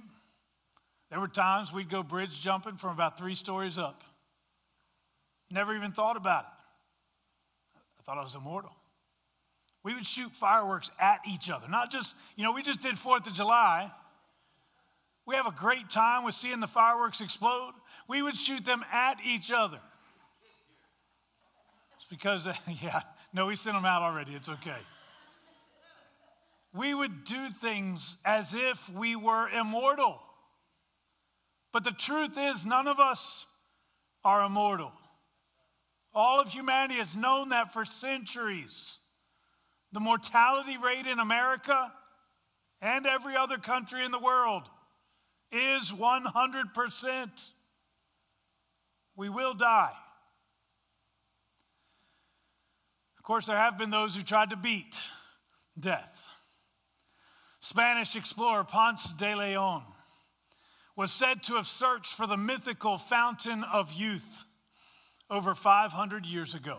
there 1.11 1.21
were 1.21 1.29
times 1.29 1.73
we'd 1.73 1.91
go 1.91 2.03
bridge 2.03 2.41
jumping 2.41 2.77
from 2.77 2.91
about 2.91 3.19
three 3.19 3.35
stories 3.35 3.77
up. 3.77 4.03
Never 5.51 5.75
even 5.75 5.93
thought 5.93 6.17
about 6.17 6.45
it. 6.45 7.81
I 7.99 8.03
thought 8.03 8.19
I 8.19 8.23
was 8.23 8.35
immortal. 8.35 8.75
We 9.83 9.95
would 9.95 10.07
shoot 10.07 10.35
fireworks 10.35 10.91
at 10.99 11.21
each 11.29 11.51
other, 11.51 11.69
not 11.69 11.91
just, 11.91 12.15
you 12.37 12.45
know, 12.45 12.53
we 12.53 12.63
just 12.63 12.81
did 12.81 12.99
Fourth 12.99 13.27
of 13.27 13.35
July. 13.35 13.91
We 15.27 15.37
have 15.37 15.47
a 15.47 15.53
great 15.53 15.89
time 15.91 16.25
with 16.25 16.35
seeing 16.35 16.61
the 16.61 16.67
fireworks 16.67 17.21
explode. 17.21 17.73
We 18.09 18.23
would 18.23 18.37
shoot 18.37 18.65
them 18.65 18.85
at 18.93 19.17
each 19.25 19.51
other. 19.51 19.81
It's 21.97 22.07
because, 22.11 22.47
yeah, 22.83 23.01
no, 23.33 23.47
we 23.47 23.57
sent 23.57 23.77
them 23.77 23.87
out 23.87 24.03
already. 24.03 24.35
It's 24.35 24.49
okay 24.49 24.77
we 26.75 26.93
would 26.93 27.25
do 27.25 27.51
things 27.51 28.17
as 28.25 28.53
if 28.53 28.89
we 28.91 29.15
were 29.15 29.49
immortal. 29.49 30.21
But 31.73 31.85
the 31.85 31.93
truth 31.93 32.37
is, 32.37 32.67
none 32.67 32.89
of 32.89 32.99
us 32.99 33.47
are 34.25 34.45
immortal. 34.45 34.93
All 36.13 36.41
of 36.41 36.49
humanity 36.49 36.95
has 36.95 37.17
known 37.17 37.51
that 37.51 37.73
for 37.73 37.85
centuries. 37.85 38.99
The 39.93 40.01
mortality 40.01 40.77
rate 40.77 41.07
in 41.07 41.21
America 41.21 41.93
and 42.81 43.07
every 43.07 43.37
other 43.37 43.59
country 43.59 44.05
in 44.05 44.11
the 44.11 44.19
world 44.19 44.65
is 45.53 45.91
100%. 45.91 47.49
We 49.17 49.29
will 49.29 49.55
die. 49.55 49.93
Of 53.19 53.25
course, 53.25 53.47
there 53.47 53.57
have 53.57 53.79
been 53.79 53.91
those 53.91 54.15
who 54.15 54.23
tried 54.23 54.51
to 54.51 54.57
beat 54.57 55.01
death. 55.79 56.29
Spanish 57.61 58.17
explorer 58.17 58.65
Ponce 58.65 59.13
de 59.13 59.35
Leon 59.35 59.83
was 60.97 61.11
said 61.11 61.43
to 61.45 61.55
have 61.55 61.67
searched 61.67 62.15
for 62.15 62.27
the 62.27 62.37
mythical 62.37 62.99
fountain 62.99 63.65
of 63.65 63.93
youth 63.93 64.45
over 65.31 65.55
500 65.55 66.27
years 66.27 66.55
ago. 66.55 66.79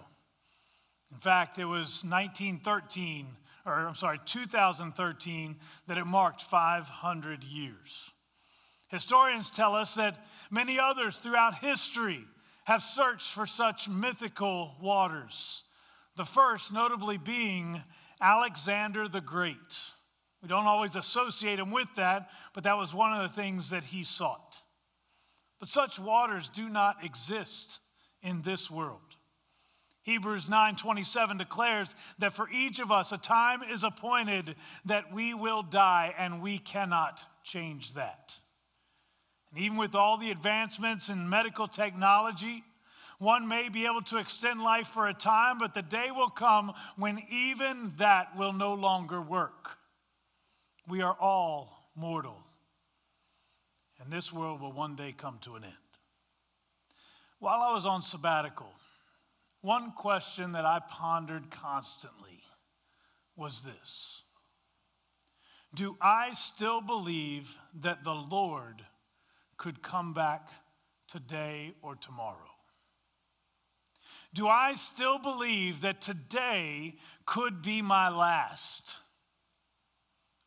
In 1.12 1.18
fact, 1.18 1.58
it 1.58 1.66
was 1.66 2.04
1913, 2.04 3.28
or 3.66 3.74
I'm 3.74 3.96
sorry, 3.96 4.20
2013, 4.26 5.56
that 5.88 5.98
it 5.98 6.06
marked 6.06 6.44
500 6.44 7.44
years. 7.44 8.12
Historians 8.96 9.50
tell 9.50 9.76
us 9.76 9.96
that 9.96 10.26
many 10.50 10.80
others 10.80 11.18
throughout 11.18 11.56
history 11.56 12.24
have 12.64 12.82
searched 12.82 13.34
for 13.34 13.46
such 13.46 13.90
mythical 13.90 14.74
waters, 14.82 15.64
the 16.16 16.24
first 16.24 16.72
notably 16.72 17.18
being 17.18 17.84
Alexander 18.22 19.10
the 19.10 19.20
Great. 19.20 19.58
We 20.42 20.48
don't 20.48 20.66
always 20.66 20.96
associate 20.96 21.60
him 21.60 21.72
with 21.72 21.90
that, 21.98 22.30
but 22.54 22.64
that 22.64 22.78
was 22.78 22.94
one 22.94 23.12
of 23.12 23.22
the 23.22 23.36
things 23.36 23.72
that 23.72 23.84
he 23.84 24.06
sought. 24.06 24.62
But 25.60 25.68
such 25.68 26.00
waters 26.00 26.48
do 26.48 26.70
not 26.70 27.04
exist 27.04 27.82
in 28.22 28.44
this 28.44 28.72
world. 28.72 29.18
Hebrews 30.04 30.48
9:27 30.48 31.38
declares 31.38 31.94
that 32.20 32.34
for 32.34 32.50
each 32.50 32.80
of 32.80 32.94
us 32.94 33.12
a 33.12 33.18
time 33.18 33.62
is 33.62 33.84
appointed 33.84 34.56
that 34.86 35.12
we 35.12 35.34
will 35.34 35.64
die 35.64 36.16
and 36.18 36.42
we 36.42 36.60
cannot 36.60 37.26
change 37.44 37.92
that. 37.96 38.40
And 39.56 39.64
even 39.64 39.78
with 39.78 39.96
all 39.96 40.18
the 40.18 40.32
advancements 40.32 41.08
in 41.08 41.30
medical 41.30 41.66
technology, 41.66 42.66
one 43.20 43.48
may 43.48 43.70
be 43.70 43.86
able 43.86 44.02
to 44.04 44.18
extend 44.18 44.62
life 44.62 44.88
for 44.88 45.08
a 45.08 45.14
time, 45.14 45.60
but 45.60 45.74
the 45.74 45.82
day 45.82 46.12
will 46.12 46.30
come 46.30 46.74
when 46.98 47.24
even 47.32 47.94
that 47.96 48.36
will 48.36 48.52
no 48.52 48.74
longer 48.74 49.22
work. 49.22 49.78
We 50.90 51.02
are 51.02 51.16
all 51.22 51.90
mortal, 51.96 52.44
and 54.02 54.12
this 54.12 54.34
world 54.34 54.60
will 54.60 54.74
one 54.74 54.98
day 54.98 55.14
come 55.18 55.40
to 55.44 55.56
an 55.56 55.64
end. 55.64 55.74
While 57.40 57.62
I 57.62 57.74
was 57.74 57.86
on 57.86 58.02
sabbatical, 58.02 58.74
one 59.62 59.94
question 59.94 60.52
that 60.52 60.66
I 60.66 60.82
pondered 60.90 61.50
constantly 61.50 62.44
was 63.38 63.64
this 63.64 64.24
Do 65.74 65.96
I 66.02 66.34
still 66.34 66.82
believe 66.82 67.56
that 67.80 68.04
the 68.04 68.14
Lord 68.14 68.84
could 69.58 69.82
come 69.82 70.14
back 70.14 70.50
today 71.08 71.74
or 71.82 71.96
tomorrow? 71.96 72.38
Do 74.34 74.48
I 74.48 74.76
still 74.76 75.18
believe 75.18 75.82
that 75.82 76.02
today 76.02 76.96
could 77.26 77.62
be 77.62 77.82
my 77.82 78.10
last? 78.10 78.96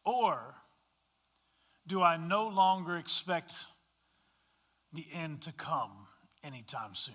Or 0.04 0.54
do 1.86 2.02
I 2.02 2.18
no 2.18 2.48
longer 2.48 2.98
expect 2.98 3.54
the 4.92 5.06
end 5.12 5.42
to 5.42 5.52
come 5.52 6.06
anytime 6.44 6.94
soon? 6.94 7.14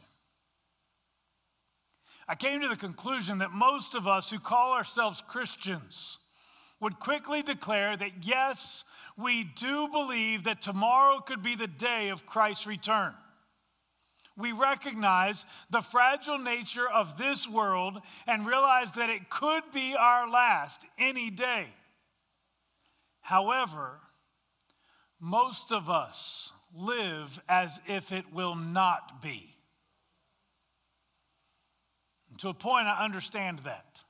I 2.28 2.36
came 2.36 2.62
to 2.62 2.68
the 2.68 2.76
conclusion 2.76 3.40
that 3.40 3.52
most 3.52 3.94
of 3.94 4.08
us 4.08 4.30
who 4.30 4.40
call 4.40 4.74
ourselves 4.74 5.22
Christians 5.28 6.18
would 6.84 7.00
quickly 7.00 7.42
declare 7.42 7.98
that 7.98 8.12
yes, 8.24 8.84
we 9.18 9.44
do 9.44 9.88
believe 9.88 10.44
that 10.44 10.62
tomorrow 10.62 11.20
could 11.20 11.42
be 11.42 11.56
the 11.56 11.68
day 11.68 12.10
of 12.10 12.26
Christ's 12.26 12.68
return. 12.68 13.14
We 14.36 14.52
recognize 14.52 15.46
the 15.70 15.82
fragile 15.82 16.40
nature 16.40 16.90
of 16.90 17.18
this 17.18 17.48
world 17.48 18.02
and 18.28 18.46
realize 18.46 18.92
that 18.94 19.10
it 19.10 19.30
could 19.30 19.64
be 19.74 19.96
our 19.98 20.30
last 20.30 20.86
any 20.98 21.30
day. 21.30 21.68
However, 23.22 24.00
most 25.20 25.72
of 25.72 25.90
us 25.90 26.52
live 26.76 27.40
as 27.48 27.80
if 27.88 28.12
it 28.12 28.26
will 28.34 28.56
not 28.56 29.22
be. 29.22 29.56
And 32.30 32.40
to 32.40 32.50
a 32.50 32.54
point, 32.54 32.88
I 32.88 33.06
understand 33.06 33.60
that. 33.60 34.02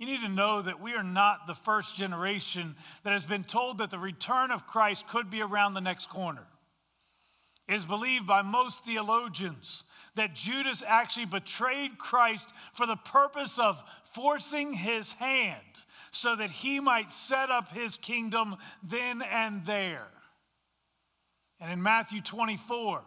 You 0.00 0.06
need 0.06 0.22
to 0.22 0.30
know 0.30 0.62
that 0.62 0.80
we 0.80 0.94
are 0.94 1.02
not 1.02 1.46
the 1.46 1.54
first 1.54 1.94
generation 1.94 2.74
that 3.04 3.12
has 3.12 3.26
been 3.26 3.44
told 3.44 3.78
that 3.78 3.90
the 3.90 3.98
return 3.98 4.50
of 4.50 4.66
Christ 4.66 5.06
could 5.06 5.28
be 5.28 5.42
around 5.42 5.74
the 5.74 5.82
next 5.82 6.08
corner. 6.08 6.46
It 7.68 7.74
is 7.74 7.84
believed 7.84 8.26
by 8.26 8.40
most 8.40 8.82
theologians 8.82 9.84
that 10.14 10.34
Judas 10.34 10.82
actually 10.86 11.26
betrayed 11.26 11.98
Christ 11.98 12.50
for 12.72 12.86
the 12.86 12.96
purpose 12.96 13.58
of 13.58 13.84
forcing 14.14 14.72
his 14.72 15.12
hand 15.12 15.60
so 16.10 16.34
that 16.34 16.50
he 16.50 16.80
might 16.80 17.12
set 17.12 17.50
up 17.50 17.68
his 17.68 17.98
kingdom 17.98 18.56
then 18.82 19.20
and 19.20 19.66
there. 19.66 20.08
And 21.60 21.70
in 21.70 21.82
Matthew 21.82 22.22
24, 22.22 23.02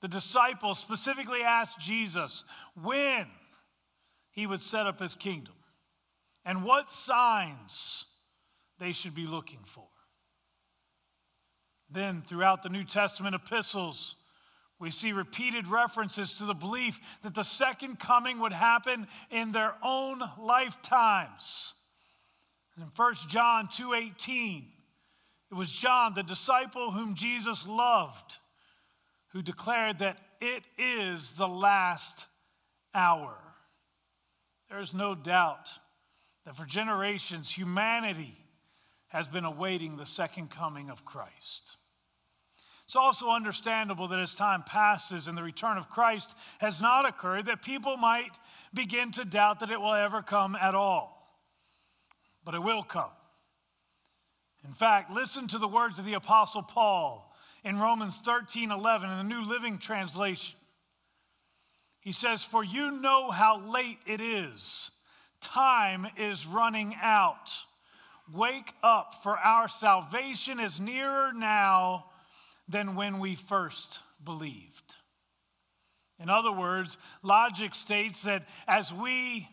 the 0.00 0.08
disciples 0.08 0.78
specifically 0.78 1.42
asked 1.42 1.78
Jesus 1.78 2.42
when 2.82 3.26
he 4.30 4.46
would 4.46 4.62
set 4.62 4.86
up 4.86 4.98
his 4.98 5.14
kingdom 5.14 5.52
and 6.46 6.62
what 6.62 6.88
signs 6.88 8.06
they 8.78 8.92
should 8.92 9.14
be 9.14 9.26
looking 9.26 9.64
for. 9.66 9.88
Then, 11.90 12.22
throughout 12.22 12.62
the 12.62 12.68
New 12.68 12.84
Testament 12.84 13.34
epistles, 13.34 14.14
we 14.78 14.90
see 14.90 15.12
repeated 15.12 15.66
references 15.66 16.34
to 16.34 16.44
the 16.44 16.54
belief 16.54 17.00
that 17.22 17.34
the 17.34 17.42
second 17.42 17.98
coming 17.98 18.38
would 18.40 18.52
happen 18.52 19.08
in 19.30 19.52
their 19.52 19.74
own 19.82 20.22
lifetimes. 20.38 21.74
In 22.76 22.90
1 22.94 23.28
John 23.28 23.68
2:18, 23.68 24.72
it 25.50 25.54
was 25.54 25.72
John, 25.72 26.14
the 26.14 26.22
disciple 26.22 26.90
whom 26.90 27.14
Jesus 27.14 27.66
loved, 27.66 28.38
who 29.28 29.42
declared 29.42 29.98
that 30.00 30.18
it 30.40 30.64
is 30.76 31.34
the 31.34 31.48
last 31.48 32.26
hour. 32.94 33.36
There's 34.68 34.92
no 34.92 35.14
doubt 35.14 35.70
that 36.46 36.56
for 36.56 36.64
generations 36.64 37.50
humanity 37.50 38.34
has 39.08 39.28
been 39.28 39.44
awaiting 39.44 39.96
the 39.96 40.06
second 40.06 40.48
coming 40.48 40.88
of 40.88 41.04
Christ. 41.04 41.76
It's 42.86 42.94
also 42.94 43.30
understandable 43.30 44.06
that 44.08 44.20
as 44.20 44.32
time 44.32 44.62
passes 44.62 45.26
and 45.26 45.36
the 45.36 45.42
return 45.42 45.76
of 45.76 45.90
Christ 45.90 46.36
has 46.58 46.80
not 46.80 47.04
occurred, 47.04 47.46
that 47.46 47.62
people 47.62 47.96
might 47.96 48.30
begin 48.72 49.10
to 49.12 49.24
doubt 49.24 49.58
that 49.60 49.72
it 49.72 49.80
will 49.80 49.92
ever 49.92 50.22
come 50.22 50.54
at 50.54 50.74
all. 50.74 51.36
But 52.44 52.54
it 52.54 52.62
will 52.62 52.84
come. 52.84 53.10
In 54.64 54.72
fact, 54.72 55.10
listen 55.10 55.48
to 55.48 55.58
the 55.58 55.66
words 55.66 55.98
of 55.98 56.04
the 56.04 56.14
Apostle 56.14 56.62
Paul 56.62 57.34
in 57.64 57.80
Romans 57.80 58.20
13 58.20 58.70
11 58.70 59.10
in 59.10 59.16
the 59.16 59.24
New 59.24 59.44
Living 59.44 59.78
Translation. 59.78 60.54
He 61.98 62.12
says, 62.12 62.44
For 62.44 62.62
you 62.62 62.92
know 62.92 63.32
how 63.32 63.60
late 63.60 63.98
it 64.06 64.20
is, 64.20 64.92
time 65.40 66.06
is 66.16 66.46
running 66.46 66.94
out. 67.00 67.52
Wake 68.32 68.72
up, 68.82 69.22
for 69.22 69.38
our 69.38 69.68
salvation 69.68 70.58
is 70.58 70.80
nearer 70.80 71.32
now 71.32 72.06
than 72.68 72.96
when 72.96 73.20
we 73.20 73.36
first 73.36 74.00
believed. 74.24 74.96
In 76.18 76.28
other 76.28 76.50
words, 76.50 76.98
logic 77.22 77.74
states 77.74 78.22
that 78.22 78.48
as 78.66 78.92
we 78.92 79.48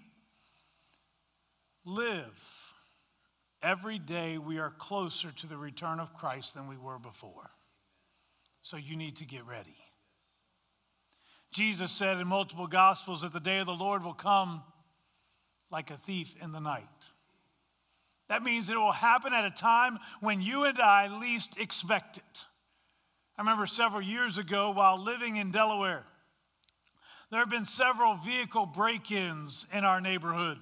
live, 1.86 2.34
every 3.62 4.00
day 4.00 4.38
we 4.38 4.60
are 4.60 4.72
closer 4.72 5.32
to 5.32 5.48
the 5.48 5.58
return 5.58 6.00
of 6.00 6.14
Christ 6.14 6.54
than 6.54 6.68
we 6.68 6.78
were 6.78 7.00
before. 7.00 7.52
So 8.62 8.78
you 8.78 8.96
need 8.96 9.18
to 9.18 9.26
get 9.26 9.46
ready. 9.46 9.76
Jesus 11.52 11.92
said 11.92 12.20
in 12.20 12.28
multiple 12.28 12.66
Gospels 12.66 13.22
that 13.22 13.34
the 13.34 13.40
day 13.40 13.60
of 13.60 13.68
the 13.68 13.74
Lord 13.74 14.04
will 14.04 14.14
come 14.14 14.64
like 15.74 15.90
a 15.90 15.98
thief 15.98 16.36
in 16.40 16.52
the 16.52 16.60
night. 16.60 16.88
That 18.30 18.44
means 18.44 18.70
it 18.70 18.78
will 18.78 18.92
happen 18.92 19.34
at 19.34 19.44
a 19.44 19.52
time 19.52 19.98
when 20.22 20.40
you 20.40 20.66
and 20.66 20.80
I 20.80 21.20
least 21.20 21.58
expect 21.58 22.18
it. 22.18 22.46
I 23.38 23.42
remember 23.42 23.66
several 23.66 24.02
years 24.02 24.38
ago 24.38 24.70
while 24.70 25.04
living 25.04 25.36
in 25.36 25.52
Delaware, 25.52 26.04
there 27.32 27.40
have 27.40 27.50
been 27.50 27.66
several 27.66 28.16
vehicle 28.16 28.68
break 28.68 29.12
ins 29.12 29.66
in 29.74 29.84
our 29.84 30.00
neighborhood. 30.00 30.60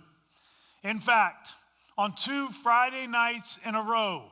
In 0.82 1.02
fact, 1.02 1.54
on 1.98 2.14
two 2.14 2.48
Friday 2.50 3.06
nights 3.06 3.60
in 3.66 3.76
a 3.76 3.84
row, 3.84 4.24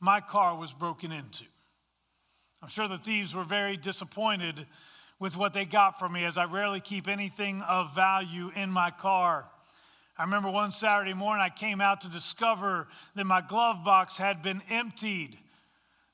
my 0.00 0.20
car 0.20 0.58
was 0.58 0.72
broken 0.72 1.12
into. 1.12 1.44
I'm 2.60 2.68
sure 2.68 2.88
the 2.88 2.98
thieves 2.98 3.34
were 3.34 3.44
very 3.44 3.76
disappointed 3.76 4.66
with 5.20 5.36
what 5.36 5.52
they 5.52 5.64
got 5.64 6.00
from 6.00 6.12
me 6.12 6.24
as 6.24 6.36
I 6.36 6.46
rarely 6.46 6.80
keep 6.80 7.06
anything 7.06 7.62
of 7.62 7.94
value 7.94 8.50
in 8.56 8.70
my 8.70 8.90
car. 8.90 9.46
I 10.16 10.24
remember 10.24 10.50
one 10.50 10.72
Saturday 10.72 11.14
morning 11.14 11.42
I 11.42 11.50
came 11.50 11.80
out 11.80 12.02
to 12.02 12.08
discover 12.08 12.88
that 13.14 13.24
my 13.24 13.40
glove 13.40 13.84
box 13.84 14.16
had 14.16 14.42
been 14.42 14.62
emptied 14.70 15.38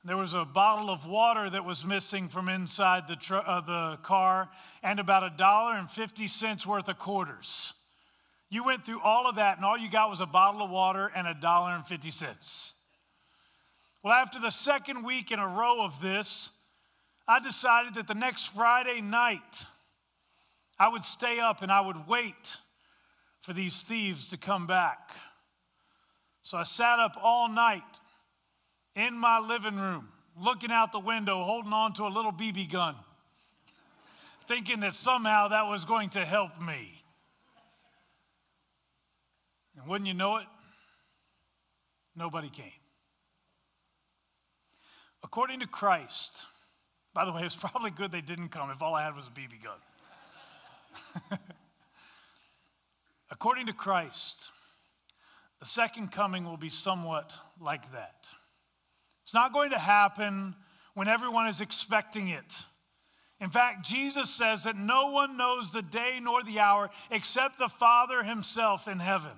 there 0.05 0.17
was 0.17 0.33
a 0.33 0.47
bottle 0.47 0.89
of 0.89 1.07
water 1.07 1.51
that 1.51 1.65
was 1.65 1.85
missing 1.85 2.29
from 2.29 2.49
inside 2.49 3.07
the, 3.07 3.17
tr- 3.17 3.35
uh, 3.37 3.61
the 3.61 3.99
car 4.03 4.49
and 4.83 4.99
about 4.99 5.23
a 5.23 5.31
dollar 5.37 5.75
and 5.75 5.91
50 5.91 6.27
cents 6.27 6.67
worth 6.67 6.89
of 6.89 6.99
quarters. 6.99 7.75
You 8.49 8.65
went 8.65 8.87
through 8.87 9.01
all 9.03 9.29
of 9.29 9.37
that, 9.37 9.57
and 9.57 9.65
all 9.65 9.77
you 9.77 9.91
got 9.91 10.09
was 10.09 10.21
a 10.21 10.27
bottle 10.27 10.63
of 10.63 10.71
water 10.71 11.13
and 11.15 11.29
a 11.29 11.35
dollar 11.35 11.73
and 11.73 11.87
50 11.87 12.11
cents. 12.11 12.73
Well, 14.03 14.15
after 14.15 14.41
the 14.41 14.51
second 14.51 15.05
week 15.05 15.31
in 15.31 15.39
a 15.39 15.47
row 15.47 15.85
of 15.85 16.01
this, 16.01 16.51
I 17.29 17.39
decided 17.39 17.95
that 17.95 18.09
the 18.09 18.15
next 18.15 18.47
Friday 18.47 19.03
night, 19.03 19.67
I 20.79 20.89
would 20.89 21.05
stay 21.05 21.39
up 21.39 21.61
and 21.61 21.71
I 21.71 21.83
would 21.83 22.09
wait 22.09 22.57
for 23.41 23.53
these 23.53 23.83
thieves 23.83 24.27
to 24.29 24.37
come 24.37 24.67
back. 24.67 25.11
So 26.43 26.59
I 26.59 26.65
sat 26.65 26.99
up 26.99 27.17
all 27.23 27.49
night 27.49 27.83
in 28.97 29.15
my 29.15 29.39
living 29.39 29.77
room, 29.77 30.09
looking 30.41 30.71
out 30.71 30.93
the 30.93 31.01
window, 31.01 31.43
holding 31.43 31.73
on 31.73 31.93
to 31.95 32.05
a 32.05 32.09
little 32.09 32.33
BB 32.33 32.71
gun, 32.71 32.95
thinking 34.47 34.81
that 34.81 34.95
somehow 34.95 35.49
that 35.49 35.67
was 35.69 35.85
going 35.85 36.11
to 36.11 36.25
help 36.25 36.61
me. 36.61 37.03
And 39.77 39.89
wouldn't 39.89 40.09
you 40.09 40.15
know 40.15 40.37
it? 40.37 40.47
Nobody 42.17 42.51
came. 42.51 42.73
According 45.23 45.61
to 45.61 45.67
Christ, 45.67 46.47
by 47.15 47.25
the 47.25 47.33
way, 47.33 47.43
it's 47.43 47.57
probably 47.57 47.91
good 47.91 48.11
they 48.11 48.21
didn't 48.21 48.49
come 48.49 48.71
if 48.71 48.83
all 48.83 48.95
I 48.95 49.05
had 49.05 49.15
was 49.15 49.27
a 49.27 49.31
BB 49.31 49.63
gun. 49.63 51.39
According 53.31 53.67
to 53.67 53.73
Christ, 53.73 54.51
the 55.61 55.67
second 55.67 56.11
coming 56.11 56.45
will 56.45 56.57
be 56.57 56.71
somewhat 56.71 57.33
like 57.61 57.93
that. 57.93 58.29
It's 59.25 59.35
not 59.35 59.53
going 59.53 59.71
to 59.71 59.79
happen 59.79 60.57
when 60.95 61.07
everyone 61.07 61.47
is 61.47 61.61
expecting 61.61 62.29
it. 62.29 62.63
In 63.41 63.51
fact, 63.51 63.87
Jesus 63.87 64.29
says 64.29 64.65
that 64.65 64.77
no 64.77 65.11
one 65.13 65.37
knows 65.37 65.71
the 65.71 65.83
day 65.83 66.19
nor 66.21 66.43
the 66.43 66.61
hour 66.61 66.91
except 67.11 67.59
the 67.59 67.69
Father 67.69 68.23
Himself 68.23 68.89
in 68.89 68.99
heaven. 68.99 69.33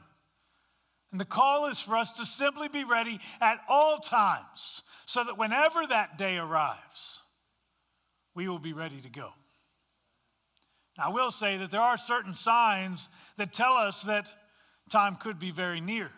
And 1.12 1.20
the 1.20 1.26
call 1.26 1.66
is 1.66 1.78
for 1.78 1.96
us 1.96 2.12
to 2.12 2.24
simply 2.24 2.68
be 2.68 2.84
ready 2.84 3.20
at 3.40 3.60
all 3.68 3.98
times 3.98 4.82
so 5.04 5.22
that 5.22 5.36
whenever 5.36 5.86
that 5.86 6.16
day 6.16 6.38
arrives, 6.38 7.20
we 8.34 8.48
will 8.48 8.58
be 8.58 8.72
ready 8.72 9.00
to 9.02 9.10
go. 9.10 9.28
Now, 10.98 11.06
I 11.06 11.08
will 11.08 11.30
say 11.30 11.56
that 11.56 11.70
there 11.70 11.80
are 11.80 11.96
certain 11.96 12.34
signs 12.34 13.08
that 13.38 13.52
tell 13.52 13.74
us 13.74 14.02
that 14.02 14.26
time 14.90 15.16
could 15.16 15.38
be 15.38 15.50
very 15.50 15.80
near. 15.80 16.10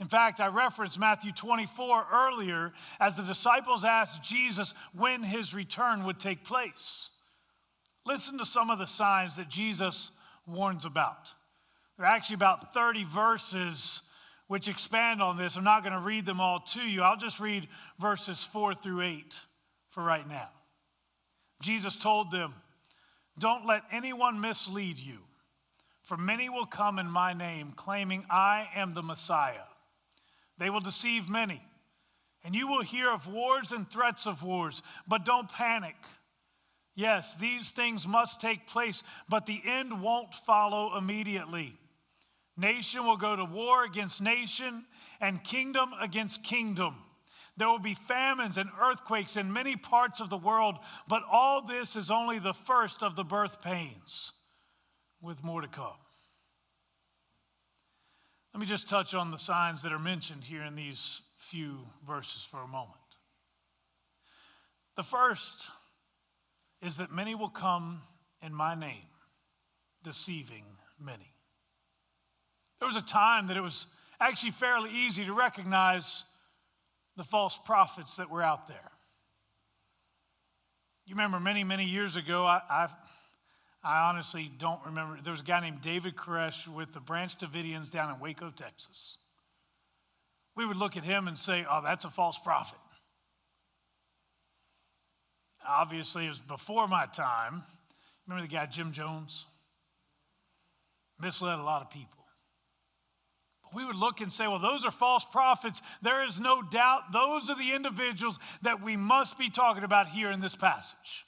In 0.00 0.06
fact, 0.06 0.40
I 0.40 0.48
referenced 0.48 0.98
Matthew 0.98 1.30
24 1.30 2.06
earlier 2.12 2.72
as 2.98 3.16
the 3.16 3.22
disciples 3.22 3.84
asked 3.84 4.22
Jesus 4.22 4.72
when 4.94 5.22
his 5.22 5.54
return 5.54 6.04
would 6.04 6.18
take 6.18 6.42
place. 6.42 7.10
Listen 8.06 8.38
to 8.38 8.46
some 8.46 8.70
of 8.70 8.78
the 8.78 8.86
signs 8.86 9.36
that 9.36 9.50
Jesus 9.50 10.10
warns 10.46 10.86
about. 10.86 11.34
There 11.98 12.06
are 12.06 12.10
actually 12.10 12.34
about 12.34 12.72
30 12.72 13.04
verses 13.04 14.02
which 14.48 14.68
expand 14.68 15.22
on 15.22 15.36
this. 15.36 15.56
I'm 15.56 15.64
not 15.64 15.84
going 15.84 15.92
to 15.92 16.00
read 16.00 16.24
them 16.24 16.40
all 16.40 16.60
to 16.60 16.80
you. 16.80 17.02
I'll 17.02 17.18
just 17.18 17.38
read 17.38 17.68
verses 18.00 18.42
4 18.42 18.74
through 18.74 19.02
8 19.02 19.38
for 19.90 20.02
right 20.02 20.26
now. 20.26 20.48
Jesus 21.60 21.94
told 21.94 22.32
them, 22.32 22.54
Don't 23.38 23.66
let 23.66 23.82
anyone 23.90 24.40
mislead 24.40 24.98
you, 24.98 25.18
for 26.02 26.16
many 26.16 26.48
will 26.48 26.66
come 26.66 26.98
in 26.98 27.10
my 27.10 27.32
name, 27.32 27.72
claiming 27.76 28.24
I 28.30 28.68
am 28.74 28.90
the 28.90 29.02
Messiah. 29.02 29.66
They 30.58 30.70
will 30.70 30.80
deceive 30.80 31.28
many. 31.28 31.62
And 32.44 32.54
you 32.54 32.68
will 32.68 32.82
hear 32.82 33.10
of 33.10 33.26
wars 33.26 33.72
and 33.72 33.88
threats 33.90 34.26
of 34.26 34.42
wars, 34.42 34.82
but 35.06 35.24
don't 35.24 35.48
panic. 35.50 35.96
Yes, 36.94 37.36
these 37.36 37.70
things 37.70 38.06
must 38.06 38.40
take 38.40 38.66
place, 38.66 39.02
but 39.28 39.46
the 39.46 39.60
end 39.64 40.02
won't 40.02 40.34
follow 40.34 40.96
immediately. 40.96 41.76
Nation 42.56 43.06
will 43.06 43.16
go 43.16 43.36
to 43.36 43.44
war 43.44 43.84
against 43.84 44.20
nation, 44.20 44.84
and 45.20 45.42
kingdom 45.42 45.90
against 46.00 46.42
kingdom. 46.42 46.96
There 47.60 47.68
will 47.68 47.78
be 47.78 47.92
famines 47.92 48.56
and 48.56 48.70
earthquakes 48.80 49.36
in 49.36 49.52
many 49.52 49.76
parts 49.76 50.20
of 50.20 50.30
the 50.30 50.38
world, 50.38 50.76
but 51.06 51.22
all 51.30 51.60
this 51.60 51.94
is 51.94 52.10
only 52.10 52.38
the 52.38 52.54
first 52.54 53.02
of 53.02 53.16
the 53.16 53.22
birth 53.22 53.60
pains, 53.60 54.32
with 55.20 55.44
more 55.44 55.60
to 55.60 55.68
come. 55.68 55.92
Let 58.54 58.60
me 58.60 58.66
just 58.66 58.88
touch 58.88 59.12
on 59.12 59.30
the 59.30 59.36
signs 59.36 59.82
that 59.82 59.92
are 59.92 59.98
mentioned 59.98 60.42
here 60.42 60.62
in 60.62 60.74
these 60.74 61.20
few 61.36 61.80
verses 62.06 62.48
for 62.50 62.62
a 62.62 62.66
moment. 62.66 62.96
The 64.96 65.02
first 65.02 65.70
is 66.80 66.96
that 66.96 67.12
many 67.12 67.34
will 67.34 67.50
come 67.50 68.00
in 68.40 68.54
my 68.54 68.74
name, 68.74 69.04
deceiving 70.02 70.64
many. 70.98 71.34
There 72.78 72.88
was 72.88 72.96
a 72.96 73.02
time 73.02 73.48
that 73.48 73.58
it 73.58 73.62
was 73.62 73.86
actually 74.18 74.52
fairly 74.52 74.90
easy 74.90 75.26
to 75.26 75.34
recognize 75.34 76.24
the 77.20 77.24
false 77.24 77.58
prophets 77.66 78.16
that 78.16 78.30
were 78.30 78.42
out 78.42 78.66
there. 78.66 78.90
You 81.04 81.14
remember 81.14 81.38
many, 81.38 81.64
many 81.64 81.84
years 81.84 82.16
ago, 82.16 82.46
I, 82.46 82.62
I, 82.70 82.88
I, 83.84 84.08
honestly 84.08 84.50
don't 84.56 84.80
remember. 84.86 85.18
There 85.22 85.30
was 85.30 85.42
a 85.42 85.44
guy 85.44 85.60
named 85.60 85.82
David 85.82 86.16
Koresh 86.16 86.66
with 86.66 86.94
the 86.94 87.00
Branch 87.00 87.36
Davidians 87.36 87.90
down 87.90 88.14
in 88.14 88.20
Waco, 88.20 88.50
Texas. 88.56 89.18
We 90.56 90.64
would 90.64 90.78
look 90.78 90.96
at 90.96 91.04
him 91.04 91.28
and 91.28 91.36
say, 91.36 91.66
oh, 91.70 91.82
that's 91.84 92.06
a 92.06 92.10
false 92.10 92.38
prophet. 92.38 92.78
Obviously, 95.68 96.24
it 96.24 96.30
was 96.30 96.40
before 96.40 96.88
my 96.88 97.04
time. 97.04 97.64
Remember 98.26 98.48
the 98.48 98.54
guy, 98.54 98.64
Jim 98.64 98.92
Jones? 98.92 99.44
Misled 101.20 101.58
a 101.58 101.62
lot 101.62 101.82
of 101.82 101.90
people 101.90 102.24
we 103.74 103.84
would 103.84 103.96
look 103.96 104.20
and 104.20 104.32
say, 104.32 104.46
well, 104.46 104.58
those 104.58 104.84
are 104.84 104.90
false 104.90 105.24
prophets. 105.24 105.82
There 106.02 106.22
is 106.24 106.38
no 106.38 106.62
doubt 106.62 107.12
those 107.12 107.48
are 107.50 107.56
the 107.56 107.72
individuals 107.72 108.38
that 108.62 108.82
we 108.82 108.96
must 108.96 109.38
be 109.38 109.50
talking 109.50 109.84
about 109.84 110.08
here 110.08 110.30
in 110.30 110.40
this 110.40 110.54
passage. 110.54 111.26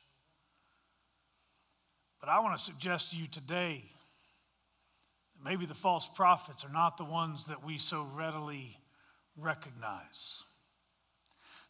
But 2.21 2.29
I 2.29 2.41
want 2.41 2.57
to 2.57 2.63
suggest 2.63 3.11
to 3.11 3.17
you 3.17 3.27
today 3.27 3.85
that 5.35 5.45
maybe 5.45 5.67
the 5.67 5.75
false 5.75 6.09
prophets 6.09 6.65
are 6.65 6.73
not 6.73 6.97
the 6.97 7.05
ones 7.05 7.47
that 7.47 7.65
we 7.65 7.79
so 7.79 8.07
readily 8.15 8.79
recognize. 9.37 10.45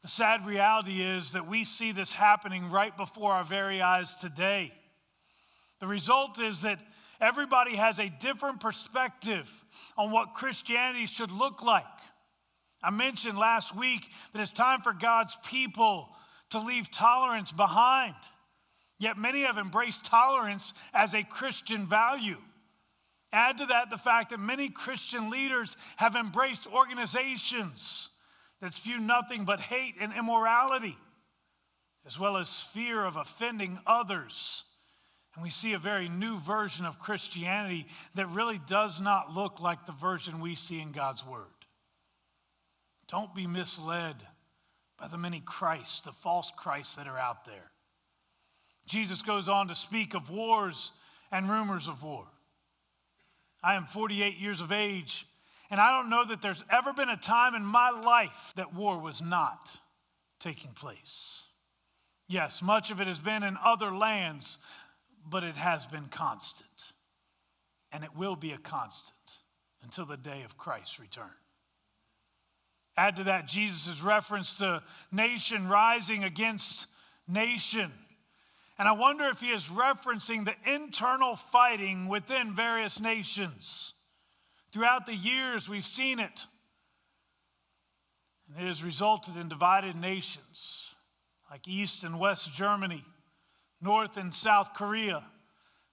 The 0.03 0.09
sad 0.09 0.45
reality 0.47 1.01
is 1.01 1.33
that 1.33 1.47
we 1.47 1.65
see 1.65 1.93
this 1.93 2.13
happening 2.13 2.71
right 2.71 2.95
before 2.97 3.33
our 3.33 3.45
very 3.45 3.81
eyes 3.81 4.15
today. 4.15 4.73
The 5.79 5.87
result 5.87 6.41
is 6.41 6.63
that 6.63 6.81
Everybody 7.23 7.77
has 7.77 8.01
a 8.01 8.09
different 8.09 8.59
perspective 8.59 9.49
on 9.97 10.11
what 10.11 10.35
Christianity 10.35 11.07
should 11.07 11.31
look 11.31 11.63
like. 11.63 11.85
I 12.83 12.91
mentioned 12.91 13.39
last 13.39 13.77
week 13.77 14.11
that 14.33 14.43
it's 14.43 14.51
time 14.51 14.83
for 14.83 14.93
God's 14.93 15.39
people 15.47 16.09
to 16.51 16.59
leave 16.59 16.91
tolerance 16.91 17.53
behind. 17.53 18.17
Yet 18.99 19.17
many 19.17 19.43
have 19.43 19.57
embraced 19.57 20.05
tolerance 20.05 20.75
as 20.93 21.15
a 21.15 21.23
Christian 21.23 21.87
value. 21.87 22.39
Add 23.33 23.59
to 23.59 23.67
that 23.67 23.89
the 23.89 23.99
fact 23.99 24.31
that 24.31 24.41
many 24.41 24.69
Christian 24.69 25.31
leaders 25.31 25.77
have 25.97 26.17
embraced 26.17 26.67
organizations 26.67 28.09
that 28.61 28.75
spew 28.75 28.99
nothing 28.99 29.45
but 29.45 29.61
hate 29.61 29.95
and 30.01 30.13
immorality, 30.13 30.99
as 32.05 32.19
well 32.19 32.37
as 32.37 32.65
fear 32.75 33.05
of 33.05 33.15
offending 33.15 33.79
others 33.87 34.65
and 35.35 35.43
we 35.43 35.51
see 35.51 35.73
a 35.73 35.79
very 35.79 36.09
new 36.09 36.39
version 36.41 36.85
of 36.85 36.99
Christianity 36.99 37.87
that 38.15 38.27
really 38.29 38.61
does 38.67 39.01
not 39.01 39.35
look 39.35 39.61
like 39.61 39.87
the 39.87 39.93
version 39.93 40.41
we 40.41 40.55
see 40.55 40.81
in 40.81 40.93
God's 40.93 41.25
Word. 41.27 41.47
Don't 43.09 43.35
be 43.35 43.47
misled 43.47 44.17
by 44.99 45.09
the 45.09 45.19
many 45.19 45.41
Christs, 45.41 46.01
the 46.01 46.13
false 46.13 46.51
Christs 46.57 46.97
that 46.97 47.07
are 47.07 47.19
out 47.19 47.45
there. 47.45 47.71
Jesus 48.87 49.23
goes 49.23 49.49
on 49.49 49.69
to 49.69 49.75
speak 49.75 50.15
of 50.15 50.31
wars 50.31 50.93
and 51.31 51.49
rumors 51.49 51.89
of 51.89 52.03
war. 52.03 52.27
I 53.63 53.75
am 53.75 53.87
48 53.87 54.39
years 54.39 54.61
of 54.61 54.73
age, 54.73 55.27
and 55.71 55.81
I 55.81 55.97
don't 55.97 56.11
know 56.11 56.25
that 56.27 56.43
there's 56.43 56.65
ever 56.71 56.93
been 56.93 57.09
a 57.09 57.17
time 57.17 57.55
in 57.55 57.65
my 57.65 57.91
life 57.91 58.53
that 58.57 58.75
war 58.75 58.99
was 58.99 59.23
not 59.23 59.71
taking 60.41 60.73
place. 60.73 61.47
Yes, 62.29 62.63
much 62.63 62.91
of 62.91 63.01
it 63.01 63.07
has 63.07 63.19
been 63.19 63.43
in 63.43 63.57
other 63.63 63.91
lands, 63.91 64.59
but 65.29 65.45
it 65.45 65.57
has 65.57 65.87
been 65.87 66.09
constant. 66.09 66.93
And 67.91 68.05
it 68.05 68.17
will 68.17 68.37
be 68.37 68.53
a 68.53 68.59
constant 68.59 69.15
until 69.83 70.07
the 70.07 70.17
day 70.17 70.43
of 70.45 70.57
Christ's 70.57 70.99
return. 70.99 71.31
Add 72.97 73.17
to 73.17 73.25
that 73.25 73.47
Jesus' 73.47 74.03
reference 74.03 74.59
to 74.59 74.83
nation 75.11 75.69
rising 75.69 76.25
against 76.25 76.87
nation. 77.27 77.91
And 78.79 78.89
I 78.89 78.93
wonder 78.93 79.25
if 79.25 79.41
he 79.41 79.51
is 79.51 79.69
referencing 79.69 80.45
the 80.45 80.55
internal 80.67 81.37
fighting 81.37 82.09
within 82.09 82.55
various 82.55 83.01
nations. 83.01 83.95
Throughout 84.73 85.07
the 85.07 85.15
years, 85.15 85.69
we've 85.69 85.85
seen 85.85 86.19
it. 86.19 86.47
And 88.49 88.65
it 88.65 88.69
has 88.69 88.83
resulted 88.83 89.37
in 89.37 89.49
divided 89.49 89.97
nations 89.97 90.95
like 91.51 91.69
East 91.69 92.03
and 92.03 92.19
West 92.19 92.53
Germany, 92.53 93.05
North 93.83 94.17
and 94.17 94.33
South 94.33 94.75
Korea, 94.75 95.25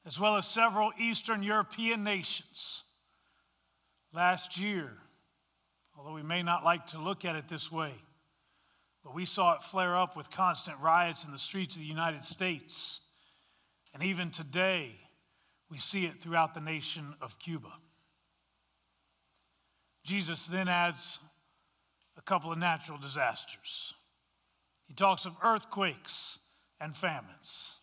as 0.06 0.20
well 0.20 0.38
as 0.38 0.46
several 0.46 0.92
Eastern 1.00 1.44
European 1.44 2.04
nations. 2.04 2.84
Last 4.14 4.60
year, 4.60 4.92
although 5.98 6.14
we 6.14 6.24
may 6.24 6.44
not 6.44 6.64
like 6.64 6.88
to 6.88 7.00
look 7.00 7.26
at 7.26 7.36
it 7.36 7.48
this 7.48 7.72
way, 7.72 7.94
but 9.04 9.16
we 9.16 9.26
saw 9.26 9.56
it 9.56 9.64
flare 9.64 9.98
up 9.98 10.16
with 10.16 10.30
constant 10.30 10.78
riots 10.80 11.26
in 11.26 11.32
the 11.32 11.40
streets 11.40 11.76
of 11.76 11.82
the 11.82 11.88
United 11.88 12.24
States. 12.24 13.02
And 13.94 14.04
even 14.04 14.30
today, 14.30 14.92
we 15.70 15.78
see 15.78 16.06
it 16.06 16.22
throughout 16.22 16.54
the 16.54 16.62
nation 16.62 17.16
of 17.22 17.40
Cuba. 17.40 17.72
Jesus 20.04 20.48
then 20.48 20.68
adds 20.68 21.20
a 22.18 22.22
couple 22.22 22.52
of 22.52 22.58
natural 22.58 22.98
disasters. 22.98 23.94
He 24.88 24.94
talks 24.94 25.26
of 25.26 25.34
earthquakes 25.44 26.40
and 26.80 26.96
famines. 26.96 27.76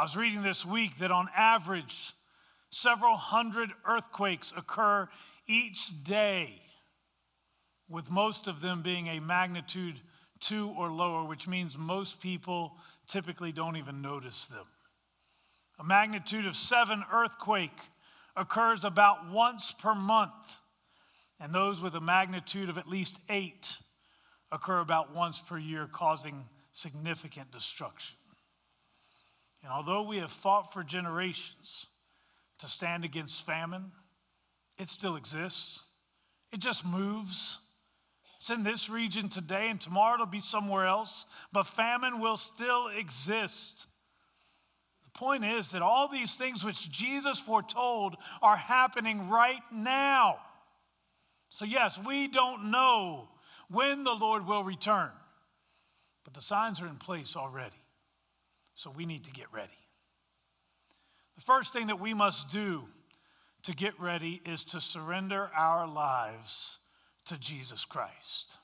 I 0.00 0.02
was 0.02 0.16
reading 0.16 0.42
this 0.42 0.64
week 0.64 0.96
that 1.00 1.10
on 1.10 1.28
average, 1.36 2.14
several 2.70 3.16
hundred 3.16 3.68
earthquakes 3.86 4.50
occur 4.56 5.06
each 5.46 5.90
day, 6.04 6.62
with 7.86 8.10
most 8.10 8.46
of 8.46 8.62
them 8.62 8.80
being 8.80 9.08
a 9.08 9.20
magnitude 9.20 10.00
two 10.40 10.74
or 10.78 10.88
lower, 10.90 11.26
which 11.26 11.46
means 11.46 11.76
most 11.76 12.18
people 12.18 12.78
typically 13.08 13.52
don't 13.52 13.76
even 13.76 14.00
notice 14.00 14.46
them. 14.46 14.64
A 15.78 15.84
magnitude 15.84 16.46
of 16.46 16.56
seven 16.56 17.04
earthquake 17.12 17.78
occurs 18.36 18.86
about 18.86 19.30
once 19.30 19.70
per 19.70 19.94
month, 19.94 20.56
and 21.38 21.54
those 21.54 21.82
with 21.82 21.94
a 21.94 22.00
magnitude 22.00 22.70
of 22.70 22.78
at 22.78 22.88
least 22.88 23.20
eight 23.28 23.76
occur 24.50 24.80
about 24.80 25.14
once 25.14 25.40
per 25.40 25.58
year, 25.58 25.86
causing 25.92 26.46
significant 26.72 27.50
destruction. 27.50 28.16
And 29.62 29.72
although 29.72 30.02
we 30.02 30.18
have 30.18 30.30
fought 30.30 30.72
for 30.72 30.82
generations 30.82 31.86
to 32.58 32.68
stand 32.68 33.04
against 33.04 33.44
famine, 33.44 33.92
it 34.78 34.88
still 34.88 35.16
exists. 35.16 35.84
It 36.52 36.60
just 36.60 36.84
moves. 36.84 37.58
It's 38.40 38.50
in 38.50 38.62
this 38.62 38.88
region 38.88 39.28
today, 39.28 39.68
and 39.68 39.80
tomorrow 39.80 40.14
it'll 40.14 40.26
be 40.26 40.40
somewhere 40.40 40.86
else, 40.86 41.26
but 41.52 41.66
famine 41.66 42.20
will 42.20 42.38
still 42.38 42.88
exist. 42.88 43.86
The 45.04 45.10
point 45.10 45.44
is 45.44 45.72
that 45.72 45.82
all 45.82 46.08
these 46.08 46.36
things 46.36 46.64
which 46.64 46.90
Jesus 46.90 47.38
foretold 47.38 48.16
are 48.40 48.56
happening 48.56 49.28
right 49.28 49.60
now. 49.70 50.38
So, 51.50 51.64
yes, 51.66 51.98
we 51.98 52.28
don't 52.28 52.70
know 52.70 53.28
when 53.68 54.04
the 54.04 54.14
Lord 54.14 54.46
will 54.46 54.64
return, 54.64 55.10
but 56.24 56.32
the 56.32 56.40
signs 56.40 56.80
are 56.80 56.86
in 56.86 56.96
place 56.96 57.36
already. 57.36 57.79
So 58.80 58.90
we 58.96 59.04
need 59.04 59.24
to 59.24 59.30
get 59.30 59.44
ready. 59.52 59.68
The 61.36 61.42
first 61.42 61.74
thing 61.74 61.88
that 61.88 62.00
we 62.00 62.14
must 62.14 62.48
do 62.48 62.84
to 63.64 63.74
get 63.74 63.92
ready 64.00 64.40
is 64.46 64.64
to 64.64 64.80
surrender 64.80 65.50
our 65.54 65.86
lives 65.86 66.78
to 67.26 67.38
Jesus 67.38 67.84
Christ. 67.84 68.56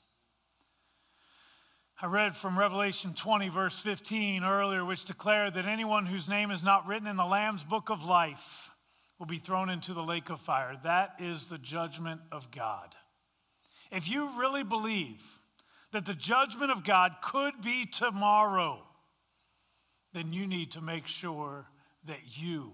I 2.01 2.07
read 2.07 2.35
from 2.35 2.57
Revelation 2.57 3.13
20, 3.13 3.49
verse 3.49 3.79
15 3.79 4.43
earlier, 4.43 4.83
which 4.83 5.03
declared 5.03 5.53
that 5.53 5.67
anyone 5.67 6.07
whose 6.07 6.27
name 6.27 6.49
is 6.49 6.63
not 6.63 6.87
written 6.87 7.07
in 7.07 7.17
the 7.17 7.23
Lamb's 7.23 7.63
book 7.63 7.91
of 7.91 8.03
life 8.03 8.71
will 9.19 9.27
be 9.27 9.37
thrown 9.37 9.69
into 9.69 9.93
the 9.93 10.01
lake 10.01 10.31
of 10.31 10.39
fire. 10.39 10.79
That 10.83 11.11
is 11.19 11.45
the 11.45 11.59
judgment 11.59 12.21
of 12.31 12.49
God. 12.49 12.95
If 13.91 14.09
you 14.09 14.31
really 14.39 14.63
believe 14.63 15.21
that 15.91 16.07
the 16.07 16.15
judgment 16.15 16.71
of 16.71 16.83
God 16.83 17.17
could 17.21 17.61
be 17.61 17.85
tomorrow, 17.85 18.86
then 20.17 20.33
you 20.33 20.47
need 20.47 20.71
to 20.71 20.81
make 20.81 21.05
sure 21.05 21.67
that 22.07 22.19
you 22.33 22.73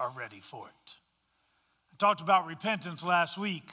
are 0.00 0.10
ready 0.10 0.40
for 0.40 0.66
it. 0.66 0.94
I 1.92 1.96
talked 1.98 2.20
about 2.20 2.46
repentance 2.46 3.04
last 3.04 3.38
week 3.38 3.70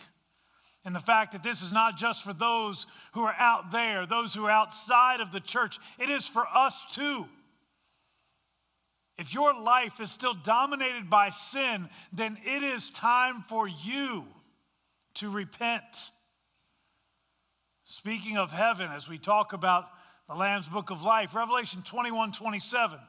and 0.86 0.96
the 0.96 1.00
fact 1.00 1.32
that 1.32 1.42
this 1.42 1.64
is 1.64 1.72
not 1.72 1.98
just 1.98 2.24
for 2.24 2.32
those 2.32 2.86
who 3.14 3.24
are 3.24 3.36
out 3.40 3.72
there, 3.72 4.06
those 4.06 4.34
who 4.34 4.46
are 4.46 4.52
outside 4.52 5.20
of 5.20 5.32
the 5.32 5.40
church, 5.40 5.80
it 5.98 6.10
is 6.10 6.28
for 6.28 6.46
us 6.48 6.86
too. 6.92 7.26
If 9.18 9.34
your 9.34 9.60
life 9.60 10.00
is 10.00 10.12
still 10.12 10.36
dominated 10.36 11.10
by 11.10 11.32
sin, 11.32 11.90
then 12.14 12.38
it 12.46 12.62
is 12.62 12.92
time 12.92 13.44
for 13.50 13.68
you 13.68 14.26
to 15.16 15.30
repent. 15.32 16.12
Speaking 17.84 18.38
of 18.38 18.52
heaven, 18.52 18.92
as 18.92 19.10
we 19.10 19.18
talk 19.18 19.54
about 19.54 19.88
the 20.28 20.36
Lamb's 20.36 20.68
Book 20.68 20.90
of 20.90 21.02
Life. 21.02 21.34
Revelation 21.34 21.82
21 21.84 22.32
27, 22.34 23.00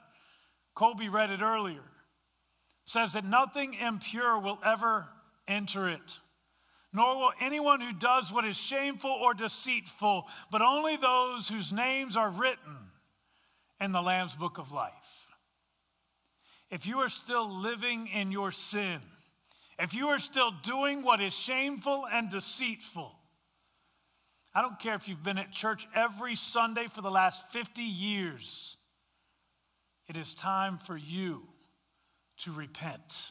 Colby 0.74 1.08
read 1.08 1.30
it 1.30 1.42
earlier, 1.42 1.84
says 2.84 3.14
that 3.14 3.24
nothing 3.24 3.74
impure 3.74 4.38
will 4.38 4.58
ever 4.64 5.06
enter 5.46 5.88
it. 5.88 6.18
nor 6.92 7.18
will 7.18 7.32
anyone 7.40 7.80
who 7.80 7.92
does 7.92 8.32
what 8.32 8.44
is 8.44 8.56
shameful 8.56 9.10
or 9.10 9.34
deceitful, 9.34 10.26
but 10.50 10.62
only 10.62 10.96
those 10.96 11.48
whose 11.48 11.72
names 11.72 12.16
are 12.16 12.30
written 12.30 12.76
in 13.80 13.92
the 13.92 14.00
Lamb's 14.00 14.34
book 14.34 14.58
of 14.58 14.72
life. 14.72 15.26
If 16.70 16.86
you 16.86 16.98
are 16.98 17.08
still 17.08 17.48
living 17.48 18.08
in 18.08 18.32
your 18.32 18.52
sin, 18.52 19.00
if 19.78 19.94
you 19.94 20.08
are 20.08 20.18
still 20.18 20.50
doing 20.62 21.02
what 21.02 21.20
is 21.20 21.34
shameful 21.34 22.06
and 22.10 22.30
deceitful, 22.30 23.17
I 24.54 24.62
don't 24.62 24.78
care 24.78 24.94
if 24.94 25.08
you've 25.08 25.22
been 25.22 25.38
at 25.38 25.52
church 25.52 25.86
every 25.94 26.34
Sunday 26.34 26.86
for 26.92 27.00
the 27.00 27.10
last 27.10 27.52
50 27.52 27.82
years, 27.82 28.76
it 30.08 30.16
is 30.16 30.34
time 30.34 30.78
for 30.78 30.96
you 30.96 31.42
to 32.38 32.52
repent. 32.52 33.30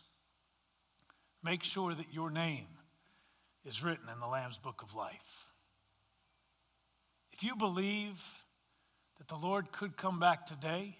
Make 1.44 1.64
sure 1.64 1.94
that 1.94 2.14
your 2.14 2.30
name 2.30 2.68
is 3.66 3.84
written 3.84 4.10
in 4.14 4.20
the 4.20 4.28
Lamb's 4.28 4.58
book 4.58 4.82
of 4.84 4.96
life. 4.96 5.48
If 7.34 7.44
you 7.44 7.56
believe 7.56 8.24
that 9.18 9.28
the 9.28 9.36
Lord 9.36 9.72
could 9.72 9.98
come 9.98 10.20
back 10.20 10.46
today, 10.46 10.98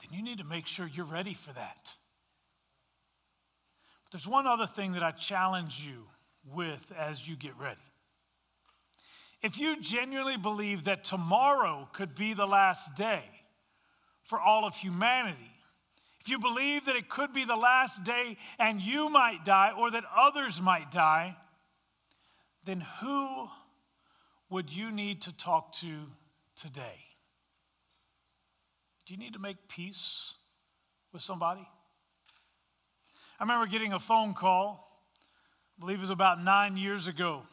then 0.00 0.16
you 0.16 0.22
need 0.22 0.38
to 0.38 0.44
make 0.44 0.66
sure 0.66 0.86
you're 0.86 1.04
ready 1.04 1.34
for 1.34 1.52
that. 1.52 1.94
But 4.04 4.12
there's 4.12 4.28
one 4.28 4.46
other 4.46 4.66
thing 4.66 4.92
that 4.92 5.02
I 5.02 5.10
challenge 5.10 5.84
you 5.84 6.04
with 6.54 6.92
as 6.96 7.26
you 7.26 7.36
get 7.36 7.56
ready. 7.58 7.80
If 9.42 9.58
you 9.58 9.80
genuinely 9.80 10.36
believe 10.36 10.84
that 10.84 11.04
tomorrow 11.04 11.88
could 11.92 12.14
be 12.14 12.34
the 12.34 12.46
last 12.46 12.94
day 12.94 13.22
for 14.24 14.40
all 14.40 14.64
of 14.64 14.74
humanity, 14.74 15.52
if 16.20 16.28
you 16.28 16.38
believe 16.38 16.86
that 16.86 16.96
it 16.96 17.08
could 17.08 17.32
be 17.32 17.44
the 17.44 17.56
last 17.56 18.02
day 18.02 18.36
and 18.58 18.82
you 18.82 19.08
might 19.08 19.44
die 19.44 19.72
or 19.76 19.90
that 19.92 20.04
others 20.16 20.60
might 20.60 20.90
die, 20.90 21.36
then 22.64 22.84
who 23.00 23.48
would 24.50 24.72
you 24.72 24.90
need 24.90 25.22
to 25.22 25.36
talk 25.36 25.72
to 25.74 26.06
today? 26.56 27.04
Do 29.06 29.14
you 29.14 29.18
need 29.18 29.34
to 29.34 29.38
make 29.38 29.68
peace 29.68 30.34
with 31.12 31.22
somebody? 31.22 31.66
I 33.40 33.44
remember 33.44 33.66
getting 33.66 33.92
a 33.92 34.00
phone 34.00 34.34
call, 34.34 35.00
I 35.78 35.80
believe 35.80 35.98
it 35.98 36.02
was 36.02 36.10
about 36.10 36.42
nine 36.42 36.76
years 36.76 37.06
ago, 37.06 37.44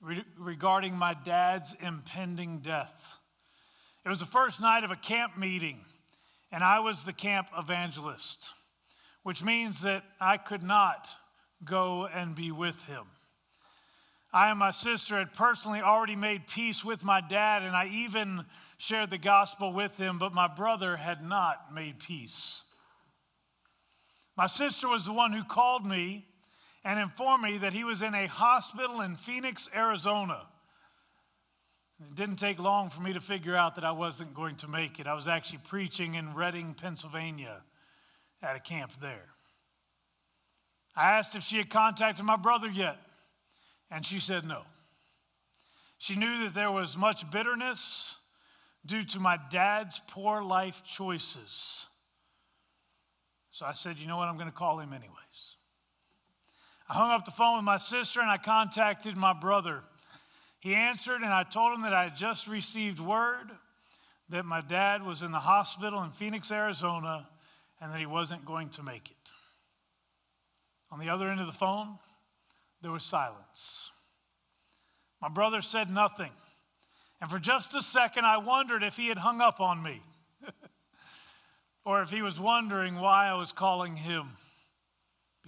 re- 0.00 0.24
regarding 0.38 0.96
my 0.96 1.14
dad's 1.14 1.74
impending 1.80 2.58
death. 2.60 3.18
It 4.04 4.08
was 4.08 4.18
the 4.18 4.26
first 4.26 4.60
night 4.60 4.84
of 4.84 4.90
a 4.90 4.96
camp 4.96 5.36
meeting, 5.36 5.84
and 6.50 6.64
I 6.64 6.80
was 6.80 7.04
the 7.04 7.12
camp 7.12 7.48
evangelist, 7.56 8.50
which 9.22 9.42
means 9.42 9.82
that 9.82 10.04
I 10.20 10.36
could 10.36 10.62
not 10.62 11.08
go 11.64 12.06
and 12.06 12.34
be 12.34 12.50
with 12.50 12.82
him. 12.84 13.04
I 14.32 14.50
and 14.50 14.58
my 14.58 14.70
sister 14.70 15.18
had 15.18 15.32
personally 15.32 15.80
already 15.80 16.16
made 16.16 16.46
peace 16.46 16.84
with 16.84 17.02
my 17.02 17.20
dad, 17.20 17.62
and 17.62 17.74
I 17.74 17.88
even 17.88 18.44
shared 18.78 19.10
the 19.10 19.18
gospel 19.18 19.72
with 19.72 19.96
him, 19.98 20.18
but 20.18 20.32
my 20.32 20.46
brother 20.46 20.96
had 20.96 21.22
not 21.22 21.74
made 21.74 21.98
peace. 21.98 22.62
My 24.36 24.46
sister 24.46 24.88
was 24.88 25.04
the 25.04 25.12
one 25.12 25.32
who 25.32 25.44
called 25.44 25.84
me 25.84 26.24
and 26.84 26.98
informed 26.98 27.44
me 27.44 27.58
that 27.58 27.72
he 27.72 27.84
was 27.84 28.02
in 28.02 28.14
a 28.14 28.26
hospital 28.26 29.00
in 29.00 29.16
Phoenix, 29.16 29.68
Arizona. 29.74 30.46
It 32.00 32.14
didn't 32.14 32.36
take 32.36 32.58
long 32.58 32.88
for 32.88 33.02
me 33.02 33.12
to 33.12 33.20
figure 33.20 33.54
out 33.54 33.74
that 33.74 33.84
I 33.84 33.92
wasn't 33.92 34.34
going 34.34 34.54
to 34.56 34.68
make 34.68 34.98
it. 34.98 35.06
I 35.06 35.14
was 35.14 35.28
actually 35.28 35.60
preaching 35.68 36.14
in 36.14 36.34
Reading, 36.34 36.74
Pennsylvania 36.74 37.62
at 38.42 38.56
a 38.56 38.60
camp 38.60 38.92
there. 39.00 39.28
I 40.96 41.12
asked 41.12 41.34
if 41.34 41.42
she 41.42 41.58
had 41.58 41.68
contacted 41.68 42.24
my 42.24 42.36
brother 42.36 42.68
yet, 42.68 42.96
and 43.90 44.04
she 44.04 44.18
said 44.18 44.44
no. 44.44 44.62
She 45.98 46.16
knew 46.16 46.44
that 46.44 46.54
there 46.54 46.70
was 46.70 46.96
much 46.96 47.30
bitterness 47.30 48.16
due 48.86 49.02
to 49.04 49.20
my 49.20 49.38
dad's 49.50 50.00
poor 50.08 50.42
life 50.42 50.82
choices. 50.88 51.86
So 53.50 53.66
I 53.66 53.72
said, 53.72 53.98
you 53.98 54.06
know 54.06 54.16
what? 54.16 54.28
I'm 54.28 54.36
going 54.36 54.46
to 54.46 54.56
call 54.56 54.78
him 54.78 54.94
anyways. 54.94 55.56
I 56.90 56.94
hung 56.94 57.12
up 57.12 57.24
the 57.24 57.30
phone 57.30 57.58
with 57.58 57.64
my 57.64 57.76
sister 57.76 58.20
and 58.20 58.28
I 58.28 58.36
contacted 58.36 59.16
my 59.16 59.32
brother. 59.32 59.84
He 60.58 60.74
answered, 60.74 61.22
and 61.22 61.32
I 61.32 61.44
told 61.44 61.72
him 61.72 61.82
that 61.82 61.94
I 61.94 62.02
had 62.02 62.16
just 62.16 62.48
received 62.48 62.98
word 62.98 63.48
that 64.28 64.44
my 64.44 64.60
dad 64.60 65.06
was 65.06 65.22
in 65.22 65.30
the 65.30 65.38
hospital 65.38 66.02
in 66.02 66.10
Phoenix, 66.10 66.50
Arizona, 66.50 67.28
and 67.80 67.92
that 67.92 68.00
he 68.00 68.06
wasn't 68.06 68.44
going 68.44 68.70
to 68.70 68.82
make 68.82 69.08
it. 69.08 69.30
On 70.90 70.98
the 70.98 71.10
other 71.10 71.28
end 71.30 71.40
of 71.40 71.46
the 71.46 71.52
phone, 71.52 71.96
there 72.82 72.90
was 72.90 73.04
silence. 73.04 73.88
My 75.22 75.28
brother 75.28 75.62
said 75.62 75.90
nothing. 75.90 76.32
And 77.20 77.30
for 77.30 77.38
just 77.38 77.72
a 77.76 77.82
second, 77.82 78.24
I 78.24 78.38
wondered 78.38 78.82
if 78.82 78.96
he 78.96 79.06
had 79.06 79.18
hung 79.18 79.40
up 79.40 79.60
on 79.60 79.80
me 79.80 80.02
or 81.84 82.02
if 82.02 82.10
he 82.10 82.20
was 82.20 82.40
wondering 82.40 82.96
why 82.96 83.28
I 83.28 83.34
was 83.34 83.52
calling 83.52 83.94
him 83.94 84.30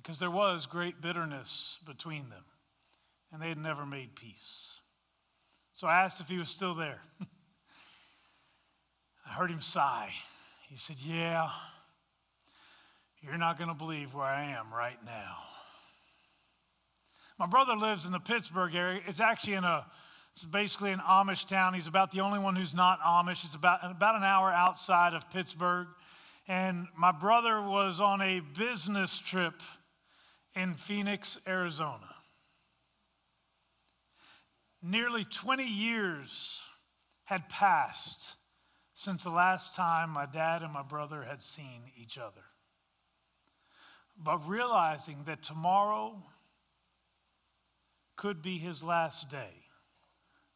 because 0.02 0.18
there 0.18 0.30
was 0.30 0.66
great 0.66 1.00
bitterness 1.00 1.78
between 1.86 2.28
them 2.28 2.44
and 3.32 3.40
they 3.40 3.48
had 3.48 3.58
never 3.58 3.86
made 3.86 4.16
peace. 4.16 4.80
So 5.72 5.86
I 5.86 6.02
asked 6.02 6.20
if 6.20 6.28
he 6.28 6.38
was 6.38 6.48
still 6.50 6.74
there. 6.74 7.00
I 9.26 9.30
heard 9.30 9.50
him 9.50 9.60
sigh. 9.60 10.10
He 10.68 10.76
said, 10.76 10.96
Yeah, 10.98 11.48
you're 13.20 13.38
not 13.38 13.56
going 13.56 13.68
to 13.68 13.74
believe 13.74 14.14
where 14.14 14.24
I 14.24 14.50
am 14.50 14.72
right 14.74 14.98
now. 15.06 15.36
My 17.38 17.46
brother 17.46 17.74
lives 17.74 18.04
in 18.04 18.12
the 18.12 18.20
Pittsburgh 18.20 18.74
area. 18.74 19.00
It's 19.06 19.20
actually 19.20 19.54
in 19.54 19.64
a, 19.64 19.86
it's 20.34 20.44
basically 20.44 20.90
an 20.92 21.00
Amish 21.00 21.46
town. 21.46 21.74
He's 21.74 21.86
about 21.86 22.10
the 22.10 22.20
only 22.20 22.38
one 22.38 22.56
who's 22.56 22.74
not 22.74 23.00
Amish. 23.00 23.44
It's 23.44 23.54
about, 23.54 23.78
about 23.82 24.16
an 24.16 24.24
hour 24.24 24.52
outside 24.52 25.14
of 25.14 25.30
Pittsburgh. 25.30 25.86
And 26.48 26.88
my 26.96 27.12
brother 27.12 27.62
was 27.62 28.00
on 28.00 28.20
a 28.20 28.40
business 28.40 29.18
trip 29.18 29.54
in 30.54 30.74
Phoenix, 30.74 31.38
Arizona. 31.46 32.14
Nearly 34.82 35.24
20 35.24 35.64
years 35.64 36.60
had 37.24 37.48
passed 37.48 38.34
since 38.94 39.24
the 39.24 39.30
last 39.30 39.74
time 39.74 40.10
my 40.10 40.26
dad 40.26 40.62
and 40.62 40.72
my 40.72 40.82
brother 40.82 41.22
had 41.22 41.42
seen 41.42 41.82
each 41.96 42.18
other. 42.18 42.44
But 44.16 44.46
realizing 44.48 45.24
that 45.26 45.42
tomorrow 45.42 46.22
could 48.16 48.42
be 48.42 48.58
his 48.58 48.82
last 48.82 49.30
day, 49.30 49.64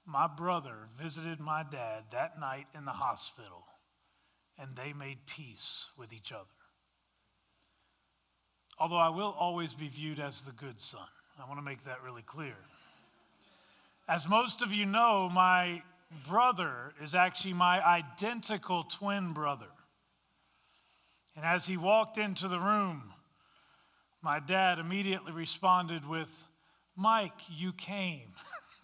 my 0.05 0.27
brother 0.27 0.89
visited 1.01 1.41
my 1.41 1.65
dad 1.65 2.05
that 2.13 2.39
night 2.39 2.67
in 2.77 2.85
the 2.85 2.93
hospital 2.93 3.65
and 4.59 4.77
they 4.77 4.93
made 4.93 5.27
peace 5.27 5.89
with 5.99 6.13
each 6.13 6.33
other. 6.33 6.45
Although 8.79 8.97
I 8.97 9.09
will 9.09 9.35
always 9.39 9.75
be 9.75 9.89
viewed 9.89 10.21
as 10.21 10.43
the 10.43 10.53
good 10.53 10.81
son. 10.81 11.07
I 11.43 11.47
want 11.49 11.59
to 11.59 11.65
make 11.65 11.85
that 11.85 12.03
really 12.03 12.23
clear. 12.23 12.57
As 14.09 14.29
most 14.29 14.63
of 14.63 14.73
you 14.73 14.87
know, 14.87 15.29
my 15.33 15.83
brother 16.29 16.93
is 17.03 17.15
actually 17.15 17.55
my 17.55 17.85
identical 17.85 18.85
twin 18.85 19.33
brother. 19.33 19.67
And 21.35 21.45
as 21.45 21.67
he 21.67 21.77
walked 21.77 22.17
into 22.17 22.49
the 22.49 22.59
room, 22.59 23.13
my 24.23 24.41
dad 24.41 24.79
immediately 24.79 25.33
responded 25.33 26.07
with, 26.09 26.47
Mike, 26.97 27.41
you 27.49 27.73
came. 27.73 28.33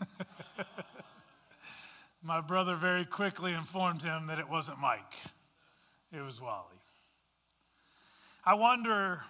my 2.23 2.41
brother 2.41 2.77
very 2.77 3.05
quickly 3.05 3.53
informed 3.53 4.03
him 4.03 4.27
that 4.27 4.39
it 4.39 4.49
wasn't 4.49 4.79
Mike, 4.79 5.15
it 6.13 6.21
was 6.21 6.41
Wally. 6.41 6.67
I 8.45 8.55
wonder 8.55 9.23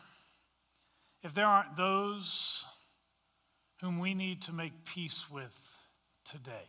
if 1.22 1.34
there 1.34 1.46
aren't 1.46 1.76
those 1.76 2.64
whom 3.80 3.98
we 3.98 4.14
need 4.14 4.42
to 4.42 4.52
make 4.52 4.84
peace 4.84 5.26
with 5.30 5.54
today? 6.24 6.68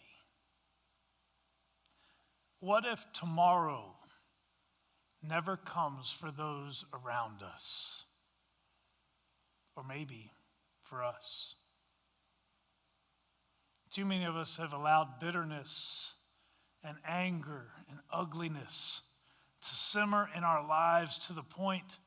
What 2.60 2.86
if 2.86 3.06
tomorrow 3.13 3.96
never 5.22 5.58
comes 5.58 6.12
for 6.12 6.32
those 6.32 6.86
around 6.94 7.42
us? 7.44 8.06
Or 9.76 9.84
maybe 9.84 10.32
for 10.84 11.04
us? 11.04 11.56
Too 13.92 14.06
many 14.06 14.24
of 14.26 14.36
us 14.36 14.58
have 14.58 14.74
allowed 14.74 15.20
bitterness 15.20 16.16
and 16.84 16.98
anger 17.08 17.66
and 17.89 18.00
ugliness 18.12 19.02
to 19.62 19.76
simmer 19.76 20.30
in 20.36 20.44
our 20.44 20.66
lives 20.68 21.18
to 21.28 21.34
the 21.34 21.44
point 21.44 22.00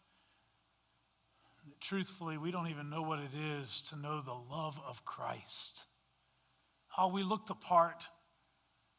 truthfully, 1.80 2.38
we 2.38 2.50
don't 2.50 2.68
even 2.68 2.90
know 2.90 3.02
what 3.02 3.18
it 3.18 3.30
is 3.60 3.82
to 3.88 3.96
know 3.96 4.20
the 4.20 4.54
love 4.54 4.80
of 4.86 5.04
Christ. 5.04 5.84
Oh, 6.98 7.08
we 7.08 7.22
look 7.22 7.46
the 7.46 7.54
part. 7.54 8.04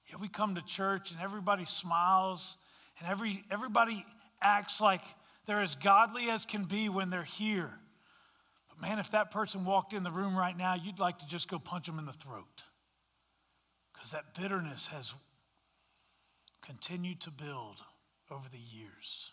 Yeah, 0.10 0.18
we 0.22 0.28
come 0.28 0.56
to 0.56 0.62
church 0.62 1.12
and 1.12 1.20
everybody 1.22 1.66
smiles 1.66 2.56
and 3.00 3.10
every, 3.10 3.44
everybody 3.52 4.06
acts 4.42 4.80
like 4.80 5.02
they're 5.46 5.62
as 5.62 5.76
godly 5.76 6.30
as 6.30 6.46
can 6.46 6.66
be 6.66 6.90
when 6.90 7.10
they're 7.10 7.24
here. 7.24 7.72
But 8.70 8.82
man, 8.82 9.00
if 9.00 9.12
that 9.12 9.32
person 9.32 9.66
walked 9.66 9.94
in 9.94 10.04
the 10.04 10.12
room 10.12 10.38
right 10.38 10.56
now, 10.56 10.76
you'd 10.76 11.00
like 11.00 11.20
to 11.20 11.28
just 11.28 11.48
go 11.48 11.60
punch 11.60 11.88
them 11.88 12.00
in 12.00 12.06
the 12.06 12.14
throat. 12.14 12.64
Because 13.94 14.12
that 14.12 14.34
bitterness 14.40 14.88
has 14.88 15.14
continued 16.62 17.22
to 17.22 17.32
build 17.32 17.82
over 18.30 18.48
the 18.52 18.58
years. 18.58 19.32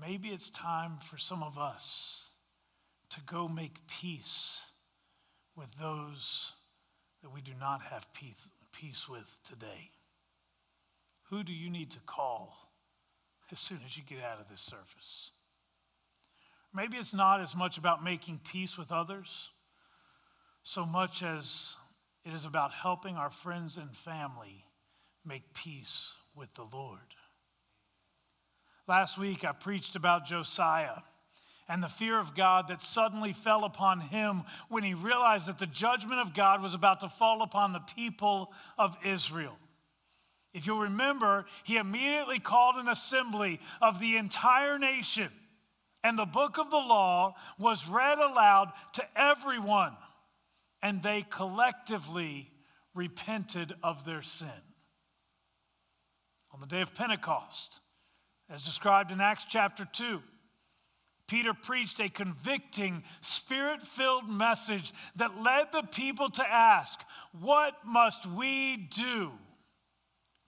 Maybe 0.00 0.28
it's 0.28 0.50
time 0.50 0.96
for 1.10 1.18
some 1.18 1.42
of 1.42 1.58
us 1.58 2.28
to 3.10 3.20
go 3.22 3.48
make 3.48 3.86
peace 3.88 4.62
with 5.56 5.70
those 5.80 6.52
that 7.22 7.32
we 7.32 7.40
do 7.40 7.52
not 7.58 7.82
have 7.82 8.12
peace, 8.12 8.48
peace 8.72 9.08
with 9.08 9.40
today. 9.44 9.90
Who 11.30 11.42
do 11.42 11.52
you 11.52 11.68
need 11.68 11.90
to 11.92 11.98
call 12.06 12.70
as 13.50 13.58
soon 13.58 13.80
as 13.84 13.96
you 13.96 14.04
get 14.04 14.22
out 14.22 14.40
of 14.40 14.48
this 14.48 14.60
service? 14.60 15.32
Maybe 16.74 16.96
it's 16.96 17.14
not 17.14 17.40
as 17.40 17.56
much 17.56 17.78
about 17.78 18.04
making 18.04 18.40
peace 18.50 18.78
with 18.78 18.92
others, 18.92 19.50
so 20.62 20.86
much 20.86 21.22
as 21.22 21.76
it 22.24 22.34
is 22.34 22.44
about 22.44 22.72
helping 22.72 23.16
our 23.16 23.30
friends 23.30 23.78
and 23.78 23.96
family 23.96 24.64
make 25.24 25.54
peace 25.54 26.14
with 26.36 26.52
the 26.54 26.66
Lord. 26.72 26.98
Last 28.88 29.18
week, 29.18 29.44
I 29.44 29.52
preached 29.52 29.96
about 29.96 30.24
Josiah 30.24 31.02
and 31.68 31.82
the 31.82 31.88
fear 31.88 32.18
of 32.18 32.34
God 32.34 32.68
that 32.68 32.80
suddenly 32.80 33.34
fell 33.34 33.64
upon 33.64 34.00
him 34.00 34.44
when 34.70 34.82
he 34.82 34.94
realized 34.94 35.46
that 35.46 35.58
the 35.58 35.66
judgment 35.66 36.20
of 36.20 36.32
God 36.32 36.62
was 36.62 36.72
about 36.72 37.00
to 37.00 37.10
fall 37.10 37.42
upon 37.42 37.74
the 37.74 37.80
people 37.80 38.50
of 38.78 38.96
Israel. 39.04 39.58
If 40.54 40.66
you'll 40.66 40.80
remember, 40.80 41.44
he 41.64 41.76
immediately 41.76 42.38
called 42.38 42.76
an 42.76 42.88
assembly 42.88 43.60
of 43.82 44.00
the 44.00 44.16
entire 44.16 44.78
nation, 44.78 45.30
and 46.02 46.18
the 46.18 46.24
book 46.24 46.56
of 46.56 46.70
the 46.70 46.76
law 46.76 47.34
was 47.58 47.86
read 47.86 48.18
aloud 48.18 48.72
to 48.94 49.04
everyone, 49.14 49.94
and 50.82 51.02
they 51.02 51.26
collectively 51.28 52.50
repented 52.94 53.74
of 53.82 54.06
their 54.06 54.22
sin. 54.22 54.48
On 56.54 56.60
the 56.60 56.66
day 56.66 56.80
of 56.80 56.94
Pentecost, 56.94 57.80
as 58.50 58.64
described 58.64 59.10
in 59.10 59.20
Acts 59.20 59.44
chapter 59.44 59.84
2. 59.84 60.22
Peter 61.26 61.52
preached 61.52 62.00
a 62.00 62.08
convicting, 62.08 63.04
spirit 63.20 63.82
filled 63.82 64.28
message 64.28 64.94
that 65.16 65.42
led 65.42 65.70
the 65.72 65.82
people 65.82 66.30
to 66.30 66.48
ask, 66.48 67.00
What 67.38 67.74
must 67.84 68.24
we 68.24 68.76
do 68.76 69.32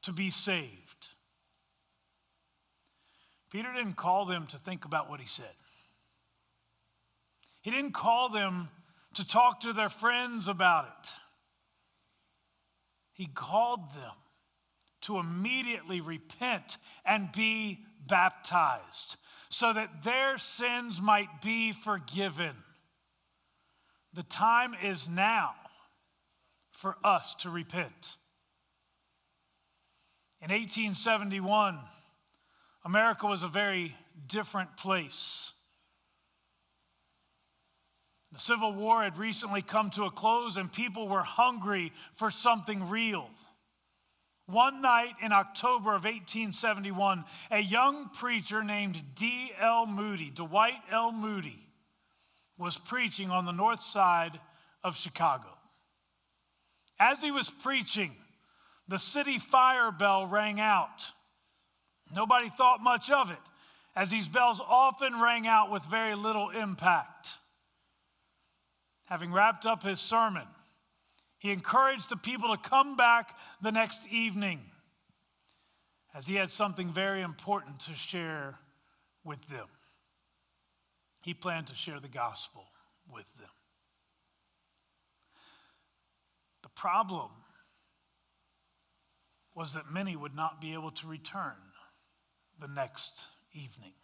to 0.03 0.13
be 0.13 0.31
saved? 0.31 1.09
Peter 3.51 3.69
didn't 3.75 3.97
call 3.97 4.25
them 4.25 4.47
to 4.47 4.59
think 4.59 4.87
about 4.87 5.11
what 5.11 5.21
he 5.21 5.27
said, 5.27 5.47
he 7.61 7.71
didn't 7.71 7.93
call 7.93 8.31
them 8.31 8.71
to 9.15 9.27
talk 9.27 9.61
to 9.61 9.73
their 9.73 9.91
friends 9.91 10.49
about 10.49 10.87
it. 10.87 11.11
He 13.13 13.27
called 13.27 13.93
them 13.93 14.15
to 15.03 15.19
immediately 15.19 16.01
repent 16.01 16.79
and 17.05 17.31
be 17.33 17.85
baptized 18.11 19.17
so 19.49 19.73
that 19.73 20.03
their 20.05 20.37
sins 20.37 21.01
might 21.01 21.41
be 21.41 21.73
forgiven. 21.73 22.55
The 24.13 24.23
time 24.25 24.75
is 24.83 25.09
now 25.09 25.55
for 26.73 26.97
us 27.05 27.35
to 27.41 27.51
repent. 27.51 28.17
In 30.43 30.51
1871, 30.51 31.79
America 32.85 33.27
was 33.27 33.43
a 33.43 33.49
very 33.49 33.95
different 34.27 34.77
place. 34.77 35.53
The 38.33 38.39
Civil 38.39 38.73
War 38.73 39.03
had 39.03 39.19
recently 39.19 39.61
come 39.61 39.91
to 39.91 40.05
a 40.05 40.11
close, 40.11 40.57
and 40.57 40.73
people 40.73 41.09
were 41.09 41.23
hungry 41.23 41.93
for 42.17 42.31
something 42.31 42.89
real. 42.89 43.29
One 44.51 44.83
night 44.83 45.15
in 45.23 45.33
October 45.33 45.91
of 45.91 46.05
1871, 46.05 47.25
a 47.53 47.61
young 47.61 48.09
preacher 48.09 48.65
named 48.65 49.01
D.L. 49.15 49.87
Moody, 49.87 50.31
Dwight 50.31 50.81
L. 50.91 51.13
Moody, 51.13 51.59
was 52.59 52.77
preaching 52.77 53.31
on 53.31 53.47
the 53.47 53.53
north 53.53 53.81
side 53.81 54.41
of 54.83 54.97
Chicago. 54.97 55.49
As 56.99 57.23
he 57.23 57.31
was 57.31 57.49
preaching, 57.49 58.13
the 58.89 58.99
city 58.99 59.39
fire 59.39 59.93
bell 59.93 60.27
rang 60.27 60.61
out. 60.61 61.13
Nobody 62.15 62.51
thought 62.51 62.83
much 62.83 63.09
of 63.09 63.31
it, 63.31 63.39
as 63.95 64.11
these 64.11 64.27
bells 64.27 64.61
often 64.61 65.21
rang 65.21 65.47
out 65.47 65.71
with 65.71 65.85
very 65.85 66.17
little 66.17 66.51
impact. 66.51 67.37
Having 69.05 69.33
wrapped 69.33 69.65
up 69.65 69.83
his 69.83 70.01
sermon, 70.01 70.47
he 71.41 71.51
encouraged 71.51 72.11
the 72.11 72.17
people 72.17 72.55
to 72.55 72.69
come 72.69 72.97
back 72.97 73.35
the 73.63 73.73
next 73.73 74.07
evening 74.11 74.61
as 76.15 76.27
he 76.27 76.35
had 76.35 76.51
something 76.51 76.93
very 76.93 77.23
important 77.23 77.81
to 77.81 77.95
share 77.95 78.57
with 79.25 79.41
them. 79.49 79.67
He 81.23 81.33
planned 81.33 81.69
to 81.69 81.75
share 81.75 81.99
the 81.99 82.09
gospel 82.09 82.67
with 83.11 83.27
them. 83.39 83.49
The 86.63 86.69
problem 86.69 87.31
was 89.55 89.73
that 89.73 89.91
many 89.91 90.17
would 90.17 90.37
not 90.37 90.61
be 90.61 90.75
able 90.75 90.91
to 90.91 91.07
return 91.07 91.57
the 92.61 92.69
next 92.69 93.29
evening. 93.55 93.95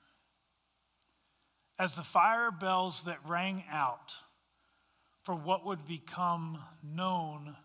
As 1.78 1.96
the 1.96 2.02
fire 2.02 2.50
bells 2.50 3.04
that 3.04 3.18
rang 3.26 3.62
out 3.70 4.14
for 5.26 5.34
what 5.34 5.66
would 5.66 5.84
become 5.88 6.56
known, 6.84 7.56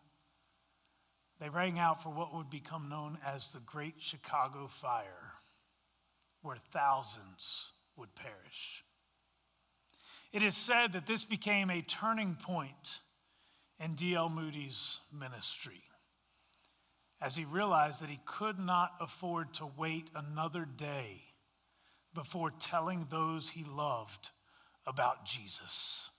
they 1.40 1.48
rang 1.48 1.78
out 1.78 2.02
for 2.02 2.10
what 2.10 2.34
would 2.34 2.50
become 2.50 2.90
known 2.90 3.20
as 3.24 3.52
the 3.52 3.60
Great 3.60 3.94
Chicago 4.00 4.66
Fire, 4.66 5.34
where 6.42 6.56
thousands 6.56 7.68
would 7.96 8.16
perish. 8.16 8.84
It 10.34 10.42
is 10.42 10.58
said 10.58 10.94
that 10.94 11.06
this 11.06 11.24
became 11.24 11.70
a 11.70 11.84
turning 11.84 12.36
point 12.36 13.00
in 13.80 13.94
D.L. 13.94 14.30
Moody's 14.30 14.98
ministry 15.14 15.84
as 17.22 17.36
he 17.36 17.46
realized 17.46 18.02
that 18.02 18.10
he 18.10 18.20
could 18.26 18.58
not 18.58 18.94
afford 19.00 19.54
to 19.54 19.70
wait 19.78 20.10
another 20.16 20.66
day 20.66 21.22
before 22.16 22.50
telling 22.50 23.06
those 23.12 23.52
he 23.52 23.64
loved 23.64 24.32
about 24.88 25.26
Jesus 25.26 26.10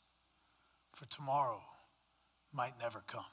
for 1.02 1.08
tomorrow 1.08 1.60
might 2.52 2.78
never 2.80 3.02
come. 3.08 3.24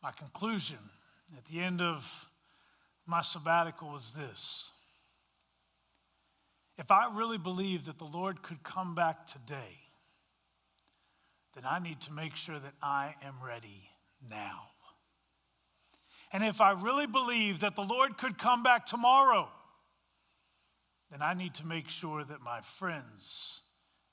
My 0.00 0.12
conclusion 0.12 0.78
at 1.36 1.44
the 1.46 1.60
end 1.60 1.80
of 1.80 2.28
my 3.06 3.22
sabbatical 3.22 3.90
was 3.90 4.12
this. 4.12 4.70
If 6.78 6.92
I 6.92 7.10
really 7.12 7.38
believe 7.38 7.86
that 7.86 7.98
the 7.98 8.04
Lord 8.04 8.42
could 8.42 8.62
come 8.62 8.94
back 8.94 9.26
today, 9.26 9.80
then 11.54 11.64
I 11.68 11.80
need 11.80 12.00
to 12.02 12.12
make 12.12 12.36
sure 12.36 12.60
that 12.60 12.74
I 12.80 13.14
am 13.24 13.34
ready 13.44 13.88
now. 14.30 14.68
And 16.32 16.44
if 16.44 16.60
I 16.60 16.72
really 16.72 17.06
believe 17.06 17.60
that 17.60 17.74
the 17.74 17.82
Lord 17.82 18.16
could 18.16 18.38
come 18.38 18.62
back 18.62 18.86
tomorrow, 18.86 19.48
then 21.10 21.20
I 21.20 21.34
need 21.34 21.54
to 21.54 21.66
make 21.66 21.88
sure 21.88 22.22
that 22.22 22.40
my 22.40 22.60
friends 22.60 23.62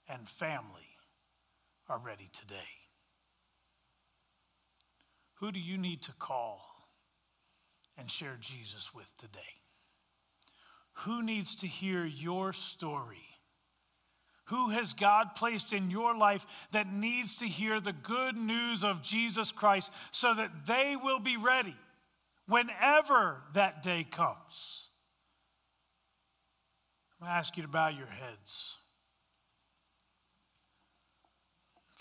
and 0.07 0.27
family 0.27 0.92
are 1.89 1.99
ready 1.99 2.29
today. 2.33 2.55
Who 5.39 5.51
do 5.51 5.59
you 5.59 5.77
need 5.77 6.01
to 6.03 6.13
call 6.19 6.61
and 7.97 8.09
share 8.09 8.37
Jesus 8.39 8.93
with 8.93 9.11
today? 9.17 9.39
Who 10.99 11.23
needs 11.23 11.55
to 11.55 11.67
hear 11.67 12.05
your 12.05 12.53
story? 12.53 13.25
Who 14.45 14.69
has 14.69 14.93
God 14.93 15.35
placed 15.35 15.73
in 15.73 15.89
your 15.89 16.15
life 16.15 16.45
that 16.71 16.91
needs 16.91 17.35
to 17.35 17.47
hear 17.47 17.79
the 17.79 17.93
good 17.93 18.35
news 18.35 18.83
of 18.83 19.01
Jesus 19.01 19.51
Christ 19.51 19.91
so 20.11 20.33
that 20.33 20.51
they 20.67 20.95
will 21.01 21.19
be 21.19 21.37
ready 21.37 21.75
whenever 22.47 23.41
that 23.53 23.83
day 23.83 24.05
comes? 24.09 24.89
I'm 27.19 27.27
going 27.27 27.33
to 27.33 27.37
ask 27.37 27.55
you 27.55 27.63
to 27.63 27.69
bow 27.69 27.87
your 27.87 28.07
heads. 28.07 28.77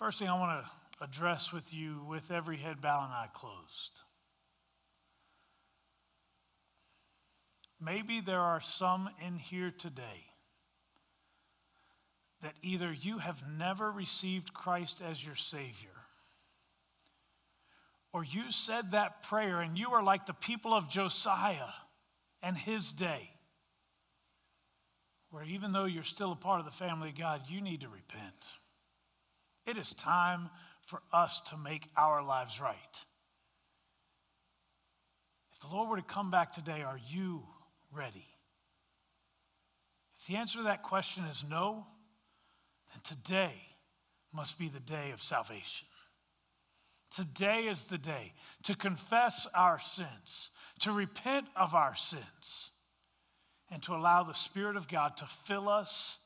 First 0.02 0.18
thing 0.18 0.28
I 0.28 0.36
want 0.36 0.64
to 0.64 1.04
address 1.04 1.52
with 1.52 1.72
you 1.72 2.00
with 2.08 2.32
every 2.32 2.56
head 2.56 2.80
bowed 2.80 3.04
and 3.04 3.12
eye 3.12 3.28
closed. 3.32 4.00
Maybe 7.80 8.20
there 8.20 8.40
are 8.40 8.60
some 8.60 9.08
in 9.24 9.36
here 9.36 9.70
today 9.70 10.26
that 12.42 12.54
either 12.64 12.92
you 12.92 13.18
have 13.18 13.44
never 13.56 13.92
received 13.92 14.52
Christ 14.52 15.00
as 15.08 15.24
your 15.24 15.36
Savior, 15.36 15.90
or 18.12 18.24
you 18.24 18.50
said 18.50 18.90
that 18.90 19.22
prayer 19.22 19.60
and 19.60 19.78
you 19.78 19.90
are 19.90 20.02
like 20.02 20.26
the 20.26 20.34
people 20.34 20.74
of 20.74 20.90
Josiah 20.90 21.70
and 22.42 22.56
his 22.56 22.92
day, 22.92 23.30
where 25.30 25.44
even 25.44 25.70
though 25.70 25.84
you're 25.84 26.02
still 26.02 26.32
a 26.32 26.36
part 26.36 26.58
of 26.58 26.64
the 26.64 26.72
family 26.72 27.10
of 27.10 27.16
God, 27.16 27.42
you 27.48 27.60
need 27.60 27.82
to 27.82 27.88
repent. 27.88 28.46
It 29.66 29.76
is 29.76 29.92
time 29.92 30.50
for 30.86 31.00
us 31.12 31.40
to 31.50 31.56
make 31.56 31.88
our 31.96 32.22
lives 32.22 32.60
right. 32.60 33.00
If 35.52 35.60
the 35.60 35.74
Lord 35.74 35.88
were 35.88 35.96
to 35.96 36.02
come 36.02 36.30
back 36.30 36.52
today, 36.52 36.82
are 36.82 37.00
you 37.08 37.42
ready? 37.92 38.26
If 40.18 40.26
the 40.26 40.36
answer 40.36 40.58
to 40.58 40.64
that 40.64 40.82
question 40.82 41.24
is 41.24 41.44
no, 41.48 41.86
then 42.92 43.00
today 43.02 43.54
must 44.32 44.58
be 44.58 44.68
the 44.68 44.80
day 44.80 45.10
of 45.12 45.22
salvation. 45.22 45.86
Today 47.14 47.64
is 47.64 47.84
the 47.84 47.98
day 47.98 48.32
to 48.64 48.74
confess 48.74 49.46
our 49.54 49.78
sins, 49.78 50.50
to 50.80 50.92
repent 50.92 51.46
of 51.54 51.74
our 51.74 51.94
sins, 51.94 52.70
and 53.70 53.82
to 53.82 53.94
allow 53.94 54.22
the 54.22 54.32
Spirit 54.32 54.76
of 54.76 54.88
God 54.88 55.16
to 55.18 55.26
fill 55.26 55.68
us 55.68 56.18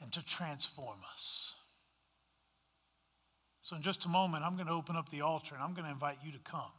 and 0.00 0.12
to 0.12 0.24
transform 0.24 0.98
us. 1.12 1.54
So, 3.62 3.76
in 3.76 3.82
just 3.82 4.04
a 4.04 4.08
moment, 4.08 4.44
I'm 4.44 4.56
going 4.56 4.66
to 4.66 4.72
open 4.72 4.96
up 4.96 5.08
the 5.08 5.20
altar 5.20 5.54
and 5.54 5.62
I'm 5.62 5.72
going 5.72 5.84
to 5.84 5.92
invite 5.92 6.18
you 6.24 6.32
to 6.32 6.38
come. 6.38 6.72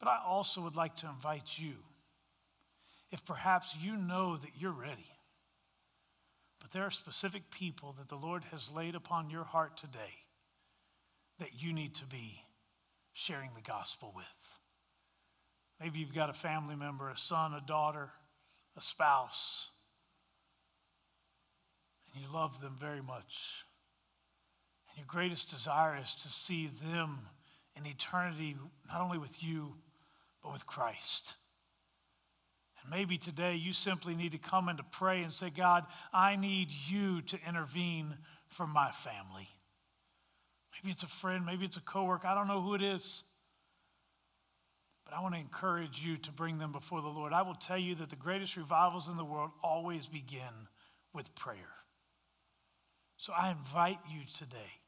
But 0.00 0.08
I 0.08 0.18
also 0.26 0.60
would 0.62 0.74
like 0.74 0.96
to 0.96 1.08
invite 1.08 1.56
you, 1.56 1.74
if 3.12 3.24
perhaps 3.24 3.76
you 3.80 3.96
know 3.96 4.36
that 4.36 4.50
you're 4.58 4.72
ready, 4.72 5.06
but 6.60 6.72
there 6.72 6.82
are 6.82 6.90
specific 6.90 7.50
people 7.50 7.94
that 7.98 8.08
the 8.08 8.16
Lord 8.16 8.44
has 8.50 8.68
laid 8.74 8.94
upon 8.94 9.30
your 9.30 9.44
heart 9.44 9.76
today 9.76 10.24
that 11.38 11.62
you 11.62 11.72
need 11.72 11.94
to 11.96 12.04
be 12.06 12.42
sharing 13.12 13.50
the 13.54 13.62
gospel 13.62 14.12
with. 14.14 14.24
Maybe 15.80 16.00
you've 16.00 16.14
got 16.14 16.28
a 16.28 16.34
family 16.34 16.76
member, 16.76 17.08
a 17.08 17.16
son, 17.16 17.54
a 17.54 17.62
daughter, 17.66 18.10
a 18.76 18.80
spouse, 18.80 19.68
and 22.12 22.22
you 22.22 22.32
love 22.32 22.60
them 22.60 22.76
very 22.78 23.00
much. 23.00 23.64
And 24.90 24.98
your 24.98 25.06
greatest 25.06 25.50
desire 25.50 25.98
is 26.02 26.14
to 26.16 26.28
see 26.28 26.70
them 26.84 27.20
in 27.76 27.86
eternity, 27.86 28.56
not 28.88 29.00
only 29.00 29.18
with 29.18 29.42
you, 29.42 29.74
but 30.42 30.52
with 30.52 30.66
Christ. 30.66 31.34
And 32.82 32.90
maybe 32.90 33.18
today 33.18 33.56
you 33.56 33.72
simply 33.72 34.14
need 34.14 34.32
to 34.32 34.38
come 34.38 34.68
and 34.68 34.78
to 34.78 34.84
pray 34.84 35.22
and 35.22 35.32
say, 35.32 35.50
God, 35.50 35.84
I 36.12 36.36
need 36.36 36.68
you 36.88 37.20
to 37.22 37.38
intervene 37.46 38.14
for 38.48 38.66
my 38.66 38.90
family. 38.90 39.48
Maybe 40.72 40.92
it's 40.92 41.02
a 41.02 41.08
friend, 41.08 41.44
maybe 41.44 41.64
it's 41.64 41.76
a 41.76 41.82
coworker, 41.82 42.26
I 42.26 42.34
don't 42.34 42.48
know 42.48 42.62
who 42.62 42.74
it 42.74 42.82
is. 42.82 43.24
But 45.04 45.14
I 45.14 45.20
want 45.20 45.34
to 45.34 45.40
encourage 45.40 46.00
you 46.04 46.16
to 46.18 46.32
bring 46.32 46.58
them 46.58 46.72
before 46.72 47.02
the 47.02 47.08
Lord. 47.08 47.32
I 47.32 47.42
will 47.42 47.54
tell 47.54 47.78
you 47.78 47.96
that 47.96 48.10
the 48.10 48.16
greatest 48.16 48.56
revivals 48.56 49.08
in 49.08 49.16
the 49.16 49.24
world 49.24 49.50
always 49.62 50.06
begin 50.06 50.68
with 51.12 51.34
prayer. 51.34 51.56
So 53.16 53.32
I 53.32 53.50
invite 53.50 53.98
you 54.08 54.20
today. 54.38 54.79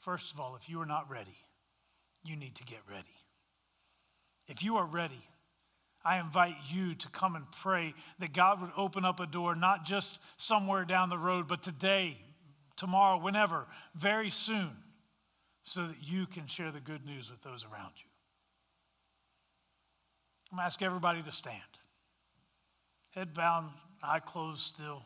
First 0.00 0.32
of 0.32 0.40
all, 0.40 0.56
if 0.56 0.68
you 0.68 0.80
are 0.80 0.86
not 0.86 1.10
ready, 1.10 1.36
you 2.24 2.36
need 2.36 2.54
to 2.56 2.64
get 2.64 2.80
ready. 2.90 3.14
If 4.48 4.62
you 4.62 4.76
are 4.76 4.86
ready, 4.86 5.22
I 6.04 6.18
invite 6.18 6.56
you 6.70 6.94
to 6.94 7.08
come 7.10 7.36
and 7.36 7.44
pray 7.50 7.94
that 8.18 8.32
God 8.32 8.60
would 8.60 8.72
open 8.76 9.04
up 9.04 9.20
a 9.20 9.26
door, 9.26 9.54
not 9.54 9.84
just 9.84 10.18
somewhere 10.38 10.84
down 10.84 11.10
the 11.10 11.18
road, 11.18 11.46
but 11.46 11.62
today, 11.62 12.16
tomorrow, 12.76 13.18
whenever, 13.18 13.66
very 13.94 14.30
soon, 14.30 14.70
so 15.64 15.86
that 15.86 15.96
you 16.02 16.26
can 16.26 16.46
share 16.46 16.72
the 16.72 16.80
good 16.80 17.04
news 17.04 17.30
with 17.30 17.42
those 17.42 17.64
around 17.64 17.92
you. 17.96 18.08
I'm 20.50 20.56
going 20.56 20.62
to 20.62 20.66
ask 20.66 20.80
everybody 20.82 21.22
to 21.22 21.32
stand. 21.32 21.60
Head 23.10 23.34
bowed, 23.34 23.70
eye 24.02 24.20
closed 24.20 24.62
still. 24.62 25.04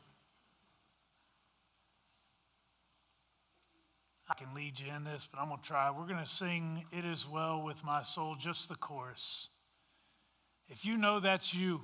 I 4.34 4.36
can 4.42 4.52
lead 4.54 4.80
you 4.80 4.92
in 4.92 5.04
this, 5.04 5.28
but 5.30 5.38
I'm 5.40 5.48
going 5.48 5.60
to 5.60 5.66
try. 5.66 5.90
We're 5.90 6.08
going 6.08 6.24
to 6.24 6.28
sing 6.28 6.84
It 6.90 7.04
Is 7.04 7.24
Well 7.28 7.62
with 7.62 7.84
My 7.84 8.02
Soul, 8.02 8.34
just 8.34 8.68
the 8.68 8.74
chorus. 8.74 9.48
If 10.68 10.84
you 10.84 10.96
know 10.96 11.20
that's 11.20 11.54
you, 11.54 11.82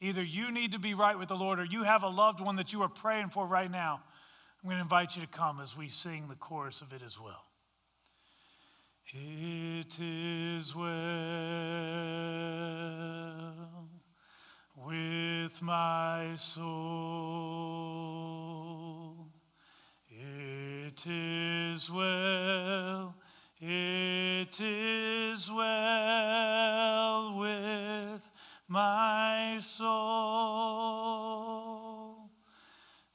either 0.00 0.22
you 0.22 0.52
need 0.52 0.72
to 0.72 0.78
be 0.78 0.94
right 0.94 1.18
with 1.18 1.28
the 1.28 1.34
Lord 1.34 1.58
or 1.58 1.64
you 1.64 1.82
have 1.82 2.04
a 2.04 2.08
loved 2.08 2.40
one 2.40 2.54
that 2.56 2.72
you 2.72 2.82
are 2.82 2.88
praying 2.88 3.30
for 3.30 3.46
right 3.46 3.68
now. 3.70 4.00
I'm 4.62 4.68
going 4.68 4.76
to 4.76 4.82
invite 4.82 5.16
you 5.16 5.22
to 5.22 5.28
come 5.28 5.58
as 5.60 5.76
we 5.76 5.88
sing 5.88 6.28
the 6.28 6.36
chorus 6.36 6.82
of 6.82 6.92
it 6.92 7.02
as 7.04 7.18
well. 7.18 7.42
It 9.12 9.98
is 9.98 10.76
well 10.76 10.86
with 14.76 15.60
my 15.62 16.34
soul. 16.36 17.85
It 20.96 21.06
is 21.08 21.90
well, 21.90 23.14
it 23.60 24.58
is 24.58 25.50
well 25.52 27.34
with 27.38 28.26
my 28.66 29.58
soul. 29.60 29.90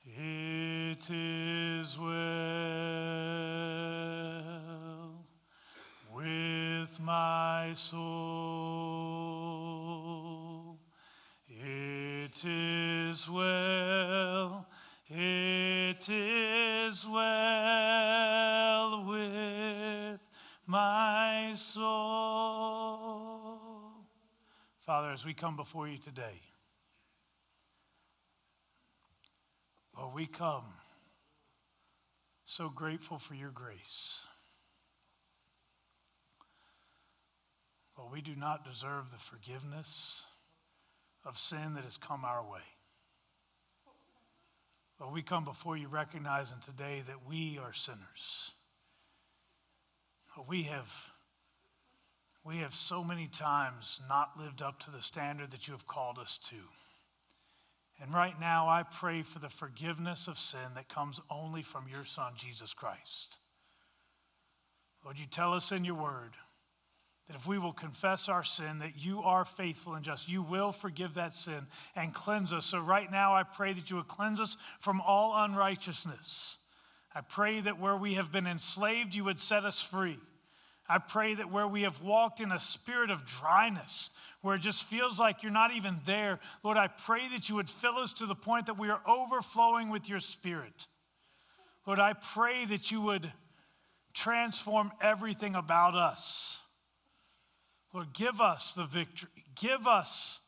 It 0.05 1.09
is 1.09 1.97
well 1.97 2.11
with 6.13 6.99
my 6.99 7.73
soul. 7.73 7.97
It 11.49 12.45
is 12.45 13.27
well, 13.27 14.67
it 15.09 16.07
is 16.07 16.70
well 17.05 19.05
with 19.05 20.21
my 20.67 21.53
soul. 21.55 23.59
Father, 24.85 25.11
as 25.11 25.25
we 25.25 25.33
come 25.33 25.55
before 25.55 25.87
you 25.87 25.97
today, 25.97 26.41
Lord, 29.97 30.13
we 30.13 30.27
come 30.27 30.65
so 32.45 32.67
grateful 32.67 33.19
for 33.19 33.35
your 33.35 33.51
grace. 33.51 34.19
Lord, 37.97 38.11
we 38.11 38.21
do 38.21 38.35
not 38.35 38.65
deserve 38.65 39.11
the 39.11 39.17
forgiveness 39.17 40.25
of 41.23 41.37
sin 41.37 41.75
that 41.75 41.85
has 41.85 41.95
come 41.95 42.25
our 42.25 42.43
way. 42.43 42.59
But 45.01 45.11
we 45.11 45.23
come 45.23 45.45
before 45.45 45.75
you 45.75 45.87
recognizing 45.87 46.59
today 46.59 47.01
that 47.07 47.27
we 47.27 47.57
are 47.57 47.73
sinners. 47.73 48.51
We 50.47 50.61
have, 50.63 50.93
we 52.45 52.57
have 52.57 52.75
so 52.75 53.03
many 53.03 53.25
times 53.25 53.99
not 54.07 54.39
lived 54.39 54.61
up 54.61 54.79
to 54.81 54.91
the 54.91 55.01
standard 55.01 55.49
that 55.51 55.67
you 55.67 55.73
have 55.73 55.87
called 55.87 56.19
us 56.19 56.37
to. 56.49 56.55
And 57.99 58.13
right 58.13 58.39
now, 58.39 58.69
I 58.69 58.83
pray 58.83 59.23
for 59.23 59.39
the 59.39 59.49
forgiveness 59.49 60.27
of 60.27 60.37
sin 60.37 60.75
that 60.75 60.87
comes 60.87 61.19
only 61.31 61.63
from 61.63 61.87
your 61.91 62.05
Son, 62.05 62.33
Jesus 62.37 62.75
Christ. 62.75 63.39
Lord, 65.03 65.17
you 65.17 65.25
tell 65.25 65.55
us 65.55 65.71
in 65.71 65.83
your 65.83 65.95
word 65.95 66.33
that 67.31 67.37
if 67.37 67.47
we 67.47 67.57
will 67.57 67.71
confess 67.71 68.27
our 68.27 68.43
sin, 68.43 68.79
that 68.79 68.97
you 68.97 69.21
are 69.21 69.45
faithful 69.45 69.93
and 69.93 70.03
just, 70.03 70.27
you 70.27 70.41
will 70.41 70.73
forgive 70.73 71.13
that 71.13 71.33
sin 71.33 71.65
and 71.95 72.13
cleanse 72.13 72.51
us. 72.51 72.65
So 72.65 72.79
right 72.79 73.09
now, 73.09 73.33
I 73.33 73.43
pray 73.43 73.71
that 73.71 73.89
you 73.89 73.95
would 73.95 74.09
cleanse 74.09 74.41
us 74.41 74.57
from 74.79 74.99
all 74.99 75.45
unrighteousness. 75.45 76.57
I 77.15 77.21
pray 77.21 77.61
that 77.61 77.79
where 77.79 77.95
we 77.95 78.15
have 78.15 78.33
been 78.33 78.47
enslaved, 78.47 79.15
you 79.15 79.23
would 79.23 79.39
set 79.39 79.63
us 79.63 79.81
free. 79.81 80.19
I 80.89 80.97
pray 80.97 81.35
that 81.35 81.49
where 81.49 81.67
we 81.67 81.83
have 81.83 82.01
walked 82.01 82.41
in 82.41 82.51
a 82.51 82.59
spirit 82.59 83.09
of 83.09 83.25
dryness, 83.25 84.09
where 84.41 84.55
it 84.55 84.61
just 84.61 84.83
feels 84.83 85.17
like 85.17 85.41
you're 85.41 85.53
not 85.53 85.71
even 85.71 85.95
there, 86.05 86.37
Lord, 86.63 86.75
I 86.75 86.87
pray 86.87 87.29
that 87.29 87.47
you 87.47 87.55
would 87.55 87.69
fill 87.69 87.97
us 87.97 88.11
to 88.13 88.25
the 88.25 88.35
point 88.35 88.65
that 88.65 88.77
we 88.77 88.89
are 88.89 89.01
overflowing 89.07 89.89
with 89.89 90.09
your 90.09 90.19
spirit. 90.19 90.87
Lord, 91.87 91.99
I 91.99 92.11
pray 92.11 92.65
that 92.65 92.91
you 92.91 92.99
would 92.99 93.31
transform 94.13 94.91
everything 94.99 95.55
about 95.55 95.95
us. 95.95 96.59
Lord, 97.93 98.13
give 98.13 98.39
us 98.39 98.73
the 98.73 98.85
victory. 98.85 99.29
Give 99.55 99.85
us 99.85 100.39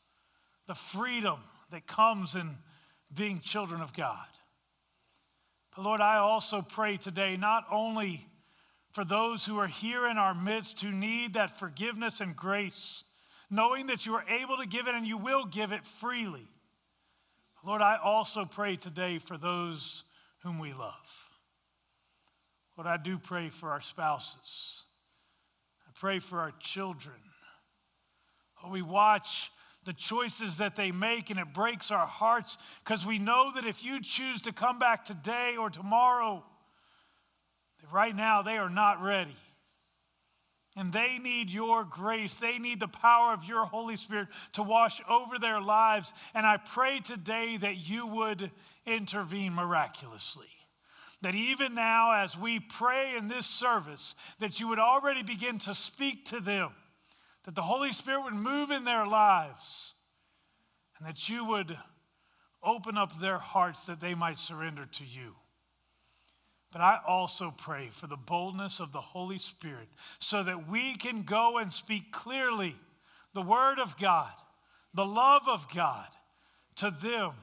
the 0.68 0.76
freedom 0.76 1.40
that 1.72 1.88
comes 1.88 2.36
in 2.36 2.58
being 3.16 3.40
children 3.40 3.82
of 3.82 3.94
God. 3.94 4.26
But 5.76 5.84
Lord, 5.84 6.02
I 6.02 6.18
also 6.18 6.62
pray 6.62 6.98
today 6.98 7.36
not 7.36 7.66
only 7.72 8.28
for 8.92 9.04
those 9.04 9.46
who 9.46 9.58
are 9.60 9.68
here 9.68 10.08
in 10.08 10.18
our 10.18 10.36
midst 10.36 10.82
who 10.82 10.92
need 10.92 11.34
that 11.34 11.58
forgiveness 11.60 12.22
and 12.22 12.36
grace, 12.36 13.04
knowing 13.50 13.88
that 13.88 14.06
you 14.06 14.16
are 14.16 14.26
able 14.30 14.58
to 14.58 14.68
give 14.68 14.88
it 14.88 14.96
and 14.96 15.06
you 15.06 15.18
will 15.18 15.46
give 15.46 15.72
it 15.72 15.86
freely. 15.86 16.48
Lord, 17.66 17.82
I 17.82 17.98
also 17.98 18.46
pray 18.46 18.76
today 18.76 19.20
for 19.20 19.38
those 19.38 20.04
whom 20.44 20.60
we 20.60 20.74
love. 20.74 20.94
Lord, 22.78 22.88
I 22.88 22.98
do 22.98 23.18
pray 23.18 23.50
for 23.50 23.70
our 23.70 23.82
spouses. 23.82 24.84
I 25.88 25.92
pray 25.94 26.20
for 26.20 26.40
our 26.40 26.52
children. 26.60 27.16
We 28.70 28.82
watch 28.82 29.52
the 29.86 29.94
choices 29.94 30.58
that 30.58 30.76
they 30.76 30.92
make, 30.92 31.30
and 31.30 31.40
it 31.40 31.54
breaks 31.54 31.92
our 31.92 32.08
hearts 32.08 32.58
because 32.84 33.06
we 33.06 33.20
know 33.20 33.52
that 33.56 33.66
if 33.66 33.84
you 33.84 34.02
choose 34.02 34.42
to 34.42 34.54
come 34.54 34.80
back 34.80 35.04
today 35.04 35.56
or 35.58 35.70
tomorrow, 35.70 36.44
right 37.92 38.16
now 38.16 38.42
they 38.42 38.58
are 38.58 38.70
not 38.70 39.02
ready. 39.02 39.36
And 40.76 40.92
they 40.92 41.20
need 41.20 41.52
your 41.52 41.84
grace. 41.84 42.36
They 42.36 42.58
need 42.58 42.80
the 42.80 42.88
power 42.88 43.34
of 43.34 43.44
your 43.44 43.66
Holy 43.66 43.96
Spirit 43.96 44.30
to 44.54 44.64
wash 44.64 45.02
over 45.08 45.38
their 45.38 45.62
lives. 45.62 46.14
And 46.34 46.48
I 46.48 46.58
pray 46.58 47.00
today 47.00 47.58
that 47.58 47.88
you 47.88 48.08
would 48.08 48.50
intervene 48.86 49.54
miraculously. 49.54 50.48
That 51.22 51.36
even 51.36 51.76
now, 51.76 52.14
as 52.14 52.36
we 52.36 52.60
pray 52.60 53.16
in 53.16 53.28
this 53.28 53.46
service, 53.46 54.16
that 54.40 54.60
you 54.60 54.68
would 54.68 54.80
already 54.80 55.22
begin 55.22 55.60
to 55.60 55.76
speak 55.76 56.26
to 56.26 56.40
them, 56.40 56.72
that 57.44 57.56
the 57.56 57.62
Holy 57.62 57.94
Spirit 57.94 58.24
would 58.24 58.34
move 58.34 58.72
in 58.72 58.84
their 58.84 59.06
lives, 59.06 59.94
and 60.98 61.08
that 61.08 61.28
you 61.30 61.46
would 61.46 61.78
open 62.64 62.98
up 62.98 63.20
their 63.20 63.38
hearts 63.38 63.86
that 63.86 64.00
they 64.00 64.16
might 64.16 64.38
surrender 64.38 64.86
to 64.86 65.04
you. 65.04 65.34
But 66.72 66.82
I 66.82 67.00
also 67.06 67.54
pray 67.56 67.90
for 67.92 68.08
the 68.08 68.18
boldness 68.18 68.80
of 68.80 68.92
the 68.92 69.02
Holy 69.02 69.38
Spirit 69.38 69.90
so 70.20 70.42
that 70.44 70.68
we 70.68 70.96
can 70.96 71.22
go 71.24 71.58
and 71.60 71.72
speak 71.72 72.12
clearly 72.12 72.76
the 73.34 73.42
Word 73.42 73.80
of 73.80 73.98
God, 74.00 74.32
the 74.94 75.06
love 75.06 75.44
of 75.48 75.68
God 75.74 76.08
to 76.78 76.90
them 76.90 77.34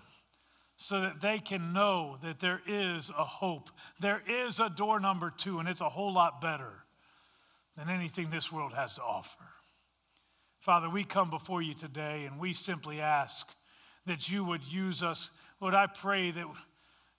so 0.77 1.03
that 1.03 1.21
they 1.21 1.39
can 1.39 1.75
know 1.75 2.17
that 2.23 2.41
there 2.41 2.63
is 2.67 3.11
a 3.11 3.25
hope. 3.25 3.69
There 4.01 4.23
is 4.27 4.61
a 4.61 4.71
door 4.71 4.99
number 4.99 5.31
two, 5.31 5.59
and 5.59 5.69
it's 5.69 5.83
a 5.83 5.89
whole 5.91 6.13
lot 6.13 6.41
better 6.41 6.73
than 7.77 7.91
anything 7.91 8.31
this 8.31 8.51
world 8.51 8.73
has 8.73 8.95
to 8.95 9.03
offer. 9.03 9.45
Father, 10.61 10.89
we 10.89 11.05
come 11.05 11.31
before 11.31 11.63
you 11.63 11.75
today 11.75 12.25
and 12.25 12.39
we 12.39 12.53
simply 12.53 13.01
ask 13.01 13.49
that 14.07 14.31
you 14.31 14.45
would 14.45 14.63
use 14.65 15.03
us. 15.03 15.31
Lord, 15.61 15.75
I 15.75 15.87
pray 15.87 16.31
that 16.31 16.47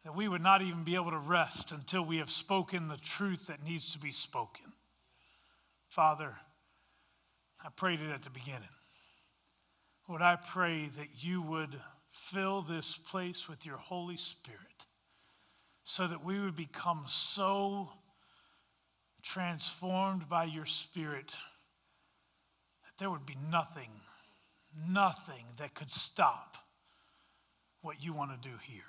that 0.03 0.15
we 0.15 0.27
would 0.27 0.41
not 0.41 0.61
even 0.61 0.83
be 0.83 0.95
able 0.95 1.11
to 1.11 1.17
rest 1.17 1.71
until 1.71 2.03
we 2.03 2.17
have 2.17 2.31
spoken 2.31 2.87
the 2.87 2.97
truth 2.97 3.47
that 3.47 3.63
needs 3.63 3.93
to 3.93 3.99
be 3.99 4.11
spoken. 4.11 4.65
Father, 5.89 6.35
I 7.63 7.69
prayed 7.69 8.01
it 8.01 8.09
at 8.11 8.23
the 8.23 8.31
beginning. 8.31 8.61
Lord, 10.09 10.21
I 10.21 10.37
pray 10.37 10.89
that 10.97 11.23
you 11.23 11.41
would 11.43 11.79
fill 12.11 12.63
this 12.63 12.97
place 12.97 13.47
with 13.47 13.65
your 13.65 13.77
Holy 13.77 14.17
Spirit 14.17 14.59
so 15.83 16.07
that 16.07 16.25
we 16.25 16.39
would 16.39 16.55
become 16.55 17.03
so 17.07 17.89
transformed 19.21 20.27
by 20.27 20.45
your 20.45 20.65
Spirit 20.65 21.31
there 23.01 23.09
would 23.09 23.25
be 23.25 23.37
nothing, 23.49 23.89
nothing 24.87 25.43
that 25.57 25.73
could 25.73 25.89
stop 25.89 26.55
what 27.81 28.03
you 28.03 28.13
want 28.13 28.29
to 28.29 28.47
do 28.47 28.55
here. 28.61 28.83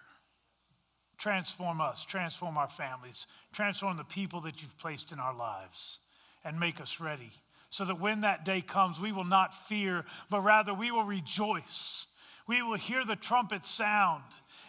Transform 1.17 1.81
us, 1.81 2.05
transform 2.05 2.59
our 2.59 2.69
families, 2.69 3.27
transform 3.55 3.97
the 3.97 4.05
people 4.05 4.43
that 4.43 4.61
you've 4.61 4.77
placed 4.77 5.13
in 5.13 5.19
our 5.19 5.35
lives, 5.35 6.01
and 6.45 6.61
make 6.61 6.79
us 6.79 7.01
ready 7.01 7.33
so 7.71 7.87
that 7.87 7.99
when 7.99 8.21
that 8.21 8.45
day 8.45 8.61
comes, 8.61 9.01
we 9.01 9.13
will 9.13 9.25
not 9.25 9.55
fear, 9.55 10.05
but 10.29 10.43
rather 10.43 10.75
we 10.75 10.91
will 10.91 11.05
rejoice. 11.05 12.05
We 12.47 12.61
will 12.61 12.77
hear 12.77 13.07
the 13.07 13.17
trumpet 13.17 13.65
sound, 13.65 14.25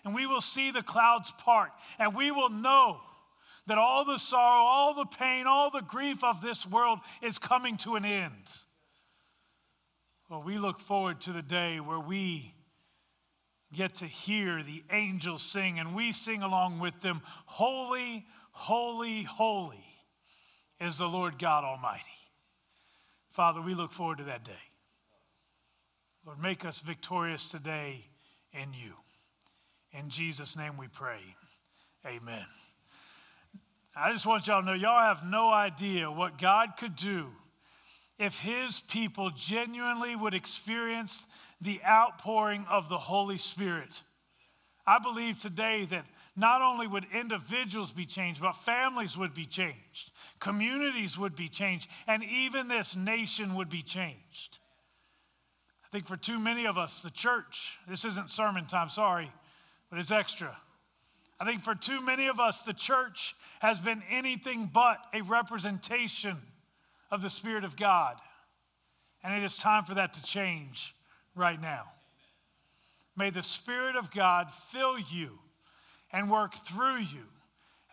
and 0.06 0.16
we 0.16 0.26
will 0.26 0.40
see 0.40 0.72
the 0.72 0.84
clouds 0.84 1.34
part, 1.38 1.72
and 2.00 2.16
we 2.16 2.32
will 2.32 2.50
know 2.50 3.02
that 3.68 3.78
all 3.78 4.06
the 4.06 4.20
sorrow, 4.20 4.64
all 4.64 4.94
the 4.94 5.06
pain, 5.06 5.48
all 5.48 5.70
the 5.70 5.82
grief 5.82 6.24
of 6.24 6.42
this 6.42 6.66
world 6.66 7.00
is 7.22 7.38
coming 7.38 7.76
to 7.78 7.96
an 7.96 8.06
end. 8.06 8.63
Well, 10.34 10.42
we 10.42 10.58
look 10.58 10.80
forward 10.80 11.22
to 11.22 11.32
the 11.32 11.44
day 11.44 11.80
where 11.80 12.00
we 12.00 12.56
get 13.72 13.94
to 13.98 14.08
hear 14.08 14.64
the 14.64 14.84
angels 14.92 15.44
sing, 15.44 15.78
and 15.78 15.94
we 15.94 16.12
sing 16.12 16.42
along 16.42 16.80
with 16.80 17.00
them 17.02 17.22
Holy, 17.46 18.26
holy, 18.50 19.22
holy 19.22 19.86
is 20.82 20.98
the 20.98 21.06
Lord 21.06 21.38
God 21.38 21.64
Almighty. 21.64 22.02
Father, 23.30 23.62
we 23.62 23.76
look 23.76 23.92
forward 23.92 24.18
to 24.18 24.24
that 24.24 24.44
day. 24.44 24.52
Lord, 26.26 26.42
make 26.42 26.66
us 26.66 26.80
victorious 26.80 27.46
today 27.46 28.04
in 28.54 28.74
you. 28.74 28.94
In 29.92 30.10
Jesus' 30.10 30.58
name 30.58 30.78
we 30.78 30.88
pray. 30.88 31.20
Amen. 32.08 32.48
I 33.96 34.12
just 34.12 34.26
want 34.26 34.48
y'all 34.48 34.62
to 34.62 34.66
know, 34.66 34.74
y'all 34.74 35.00
have 35.00 35.24
no 35.24 35.54
idea 35.54 36.10
what 36.10 36.40
God 36.40 36.70
could 36.80 36.96
do 36.96 37.28
if 38.20 38.38
his 38.38 38.80
people 38.80 39.32
genuinely 39.32 40.16
would 40.16 40.34
experience 40.34 41.26
the 41.62 41.82
outpouring 41.86 42.66
of 42.70 42.90
the 42.90 42.98
Holy 42.98 43.38
Spirit. 43.38 44.02
I 44.86 45.00
believe 45.00 45.40
today 45.40 45.86
that 45.86 46.06
not 46.36 46.62
only 46.62 46.88
would 46.88 47.06
individuals 47.14 47.92
be 47.92 48.06
changed, 48.06 48.42
but 48.42 48.54
families 48.54 49.18
would 49.18 49.34
be 49.34 49.46
changed, 49.46 50.12
communities 50.40 51.18
would 51.18 51.36
be 51.36 51.48
changed, 51.48 51.88
and 52.08 52.24
even 52.24 52.68
this 52.68 52.96
nation 52.96 53.56
would 53.56 53.70
be 53.70 53.82
changed. 53.82 54.60
I 55.86 55.90
think 55.92 56.08
for 56.08 56.18
too 56.18 56.40
many 56.40 56.66
of 56.66 56.78
us, 56.78 57.02
the 57.02 57.12
church, 57.12 57.78
this 57.88 58.04
isn't 58.04 58.32
sermon 58.32 58.66
time, 58.66 58.90
sorry, 58.90 59.32
but 59.90 60.00
it's 60.00 60.12
extra. 60.12 60.56
I 61.40 61.46
think 61.46 61.64
for 61.64 61.76
too 61.76 62.02
many 62.02 62.28
of 62.28 62.40
us, 62.40 62.64
the 62.64 62.74
church 62.74 63.36
has 63.60 63.80
been 63.80 64.02
anything 64.10 64.70
but 64.74 64.98
a 65.14 65.22
representation 65.22 66.38
of 67.14 67.22
the 67.22 67.30
Spirit 67.30 67.64
of 67.64 67.78
God. 67.78 68.16
And 69.24 69.36
it 69.36 69.46
is 69.46 69.56
time 69.56 69.84
for 69.86 69.94
that 69.94 70.14
to 70.14 70.24
change 70.24 70.96
right 71.36 71.62
now. 71.62 71.84
May 73.16 73.30
the 73.30 73.44
Spirit 73.44 73.96
of 73.96 74.10
God 74.10 74.48
fill 74.72 74.98
you 74.98 75.38
and 76.12 76.32
work 76.32 76.56
through 76.56 76.98
you 76.98 77.26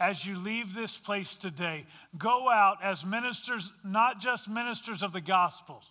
as 0.01 0.25
you 0.25 0.39
leave 0.39 0.75
this 0.75 0.97
place 0.97 1.37
today. 1.37 1.85
Go 2.16 2.49
out 2.49 2.79
as 2.83 3.05
ministers, 3.05 3.71
not 3.85 4.23
just 4.23 4.49
ministers 4.49 5.03
of 5.03 5.12
the 5.12 5.21
gospel, 5.21 5.85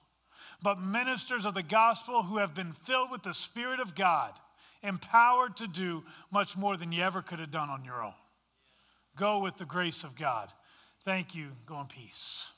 but 0.63 0.81
ministers 0.81 1.45
of 1.45 1.53
the 1.53 1.61
gospel 1.61 2.23
who 2.23 2.39
have 2.39 2.55
been 2.55 2.73
filled 2.83 3.11
with 3.11 3.21
the 3.21 3.35
Spirit 3.35 3.79
of 3.79 3.93
God, 3.93 4.33
empowered 4.81 5.55
to 5.57 5.67
do 5.67 6.03
much 6.31 6.57
more 6.57 6.75
than 6.75 6.91
you 6.91 7.03
ever 7.03 7.21
could 7.21 7.37
have 7.37 7.51
done 7.51 7.69
on 7.69 7.85
your 7.85 8.01
own. 8.01 8.13
Go 9.15 9.37
with 9.37 9.57
the 9.57 9.65
grace 9.65 10.03
of 10.03 10.17
God. 10.17 10.49
Thank 11.05 11.35
you. 11.35 11.49
Go 11.67 11.79
in 11.79 11.85
peace. 11.85 12.49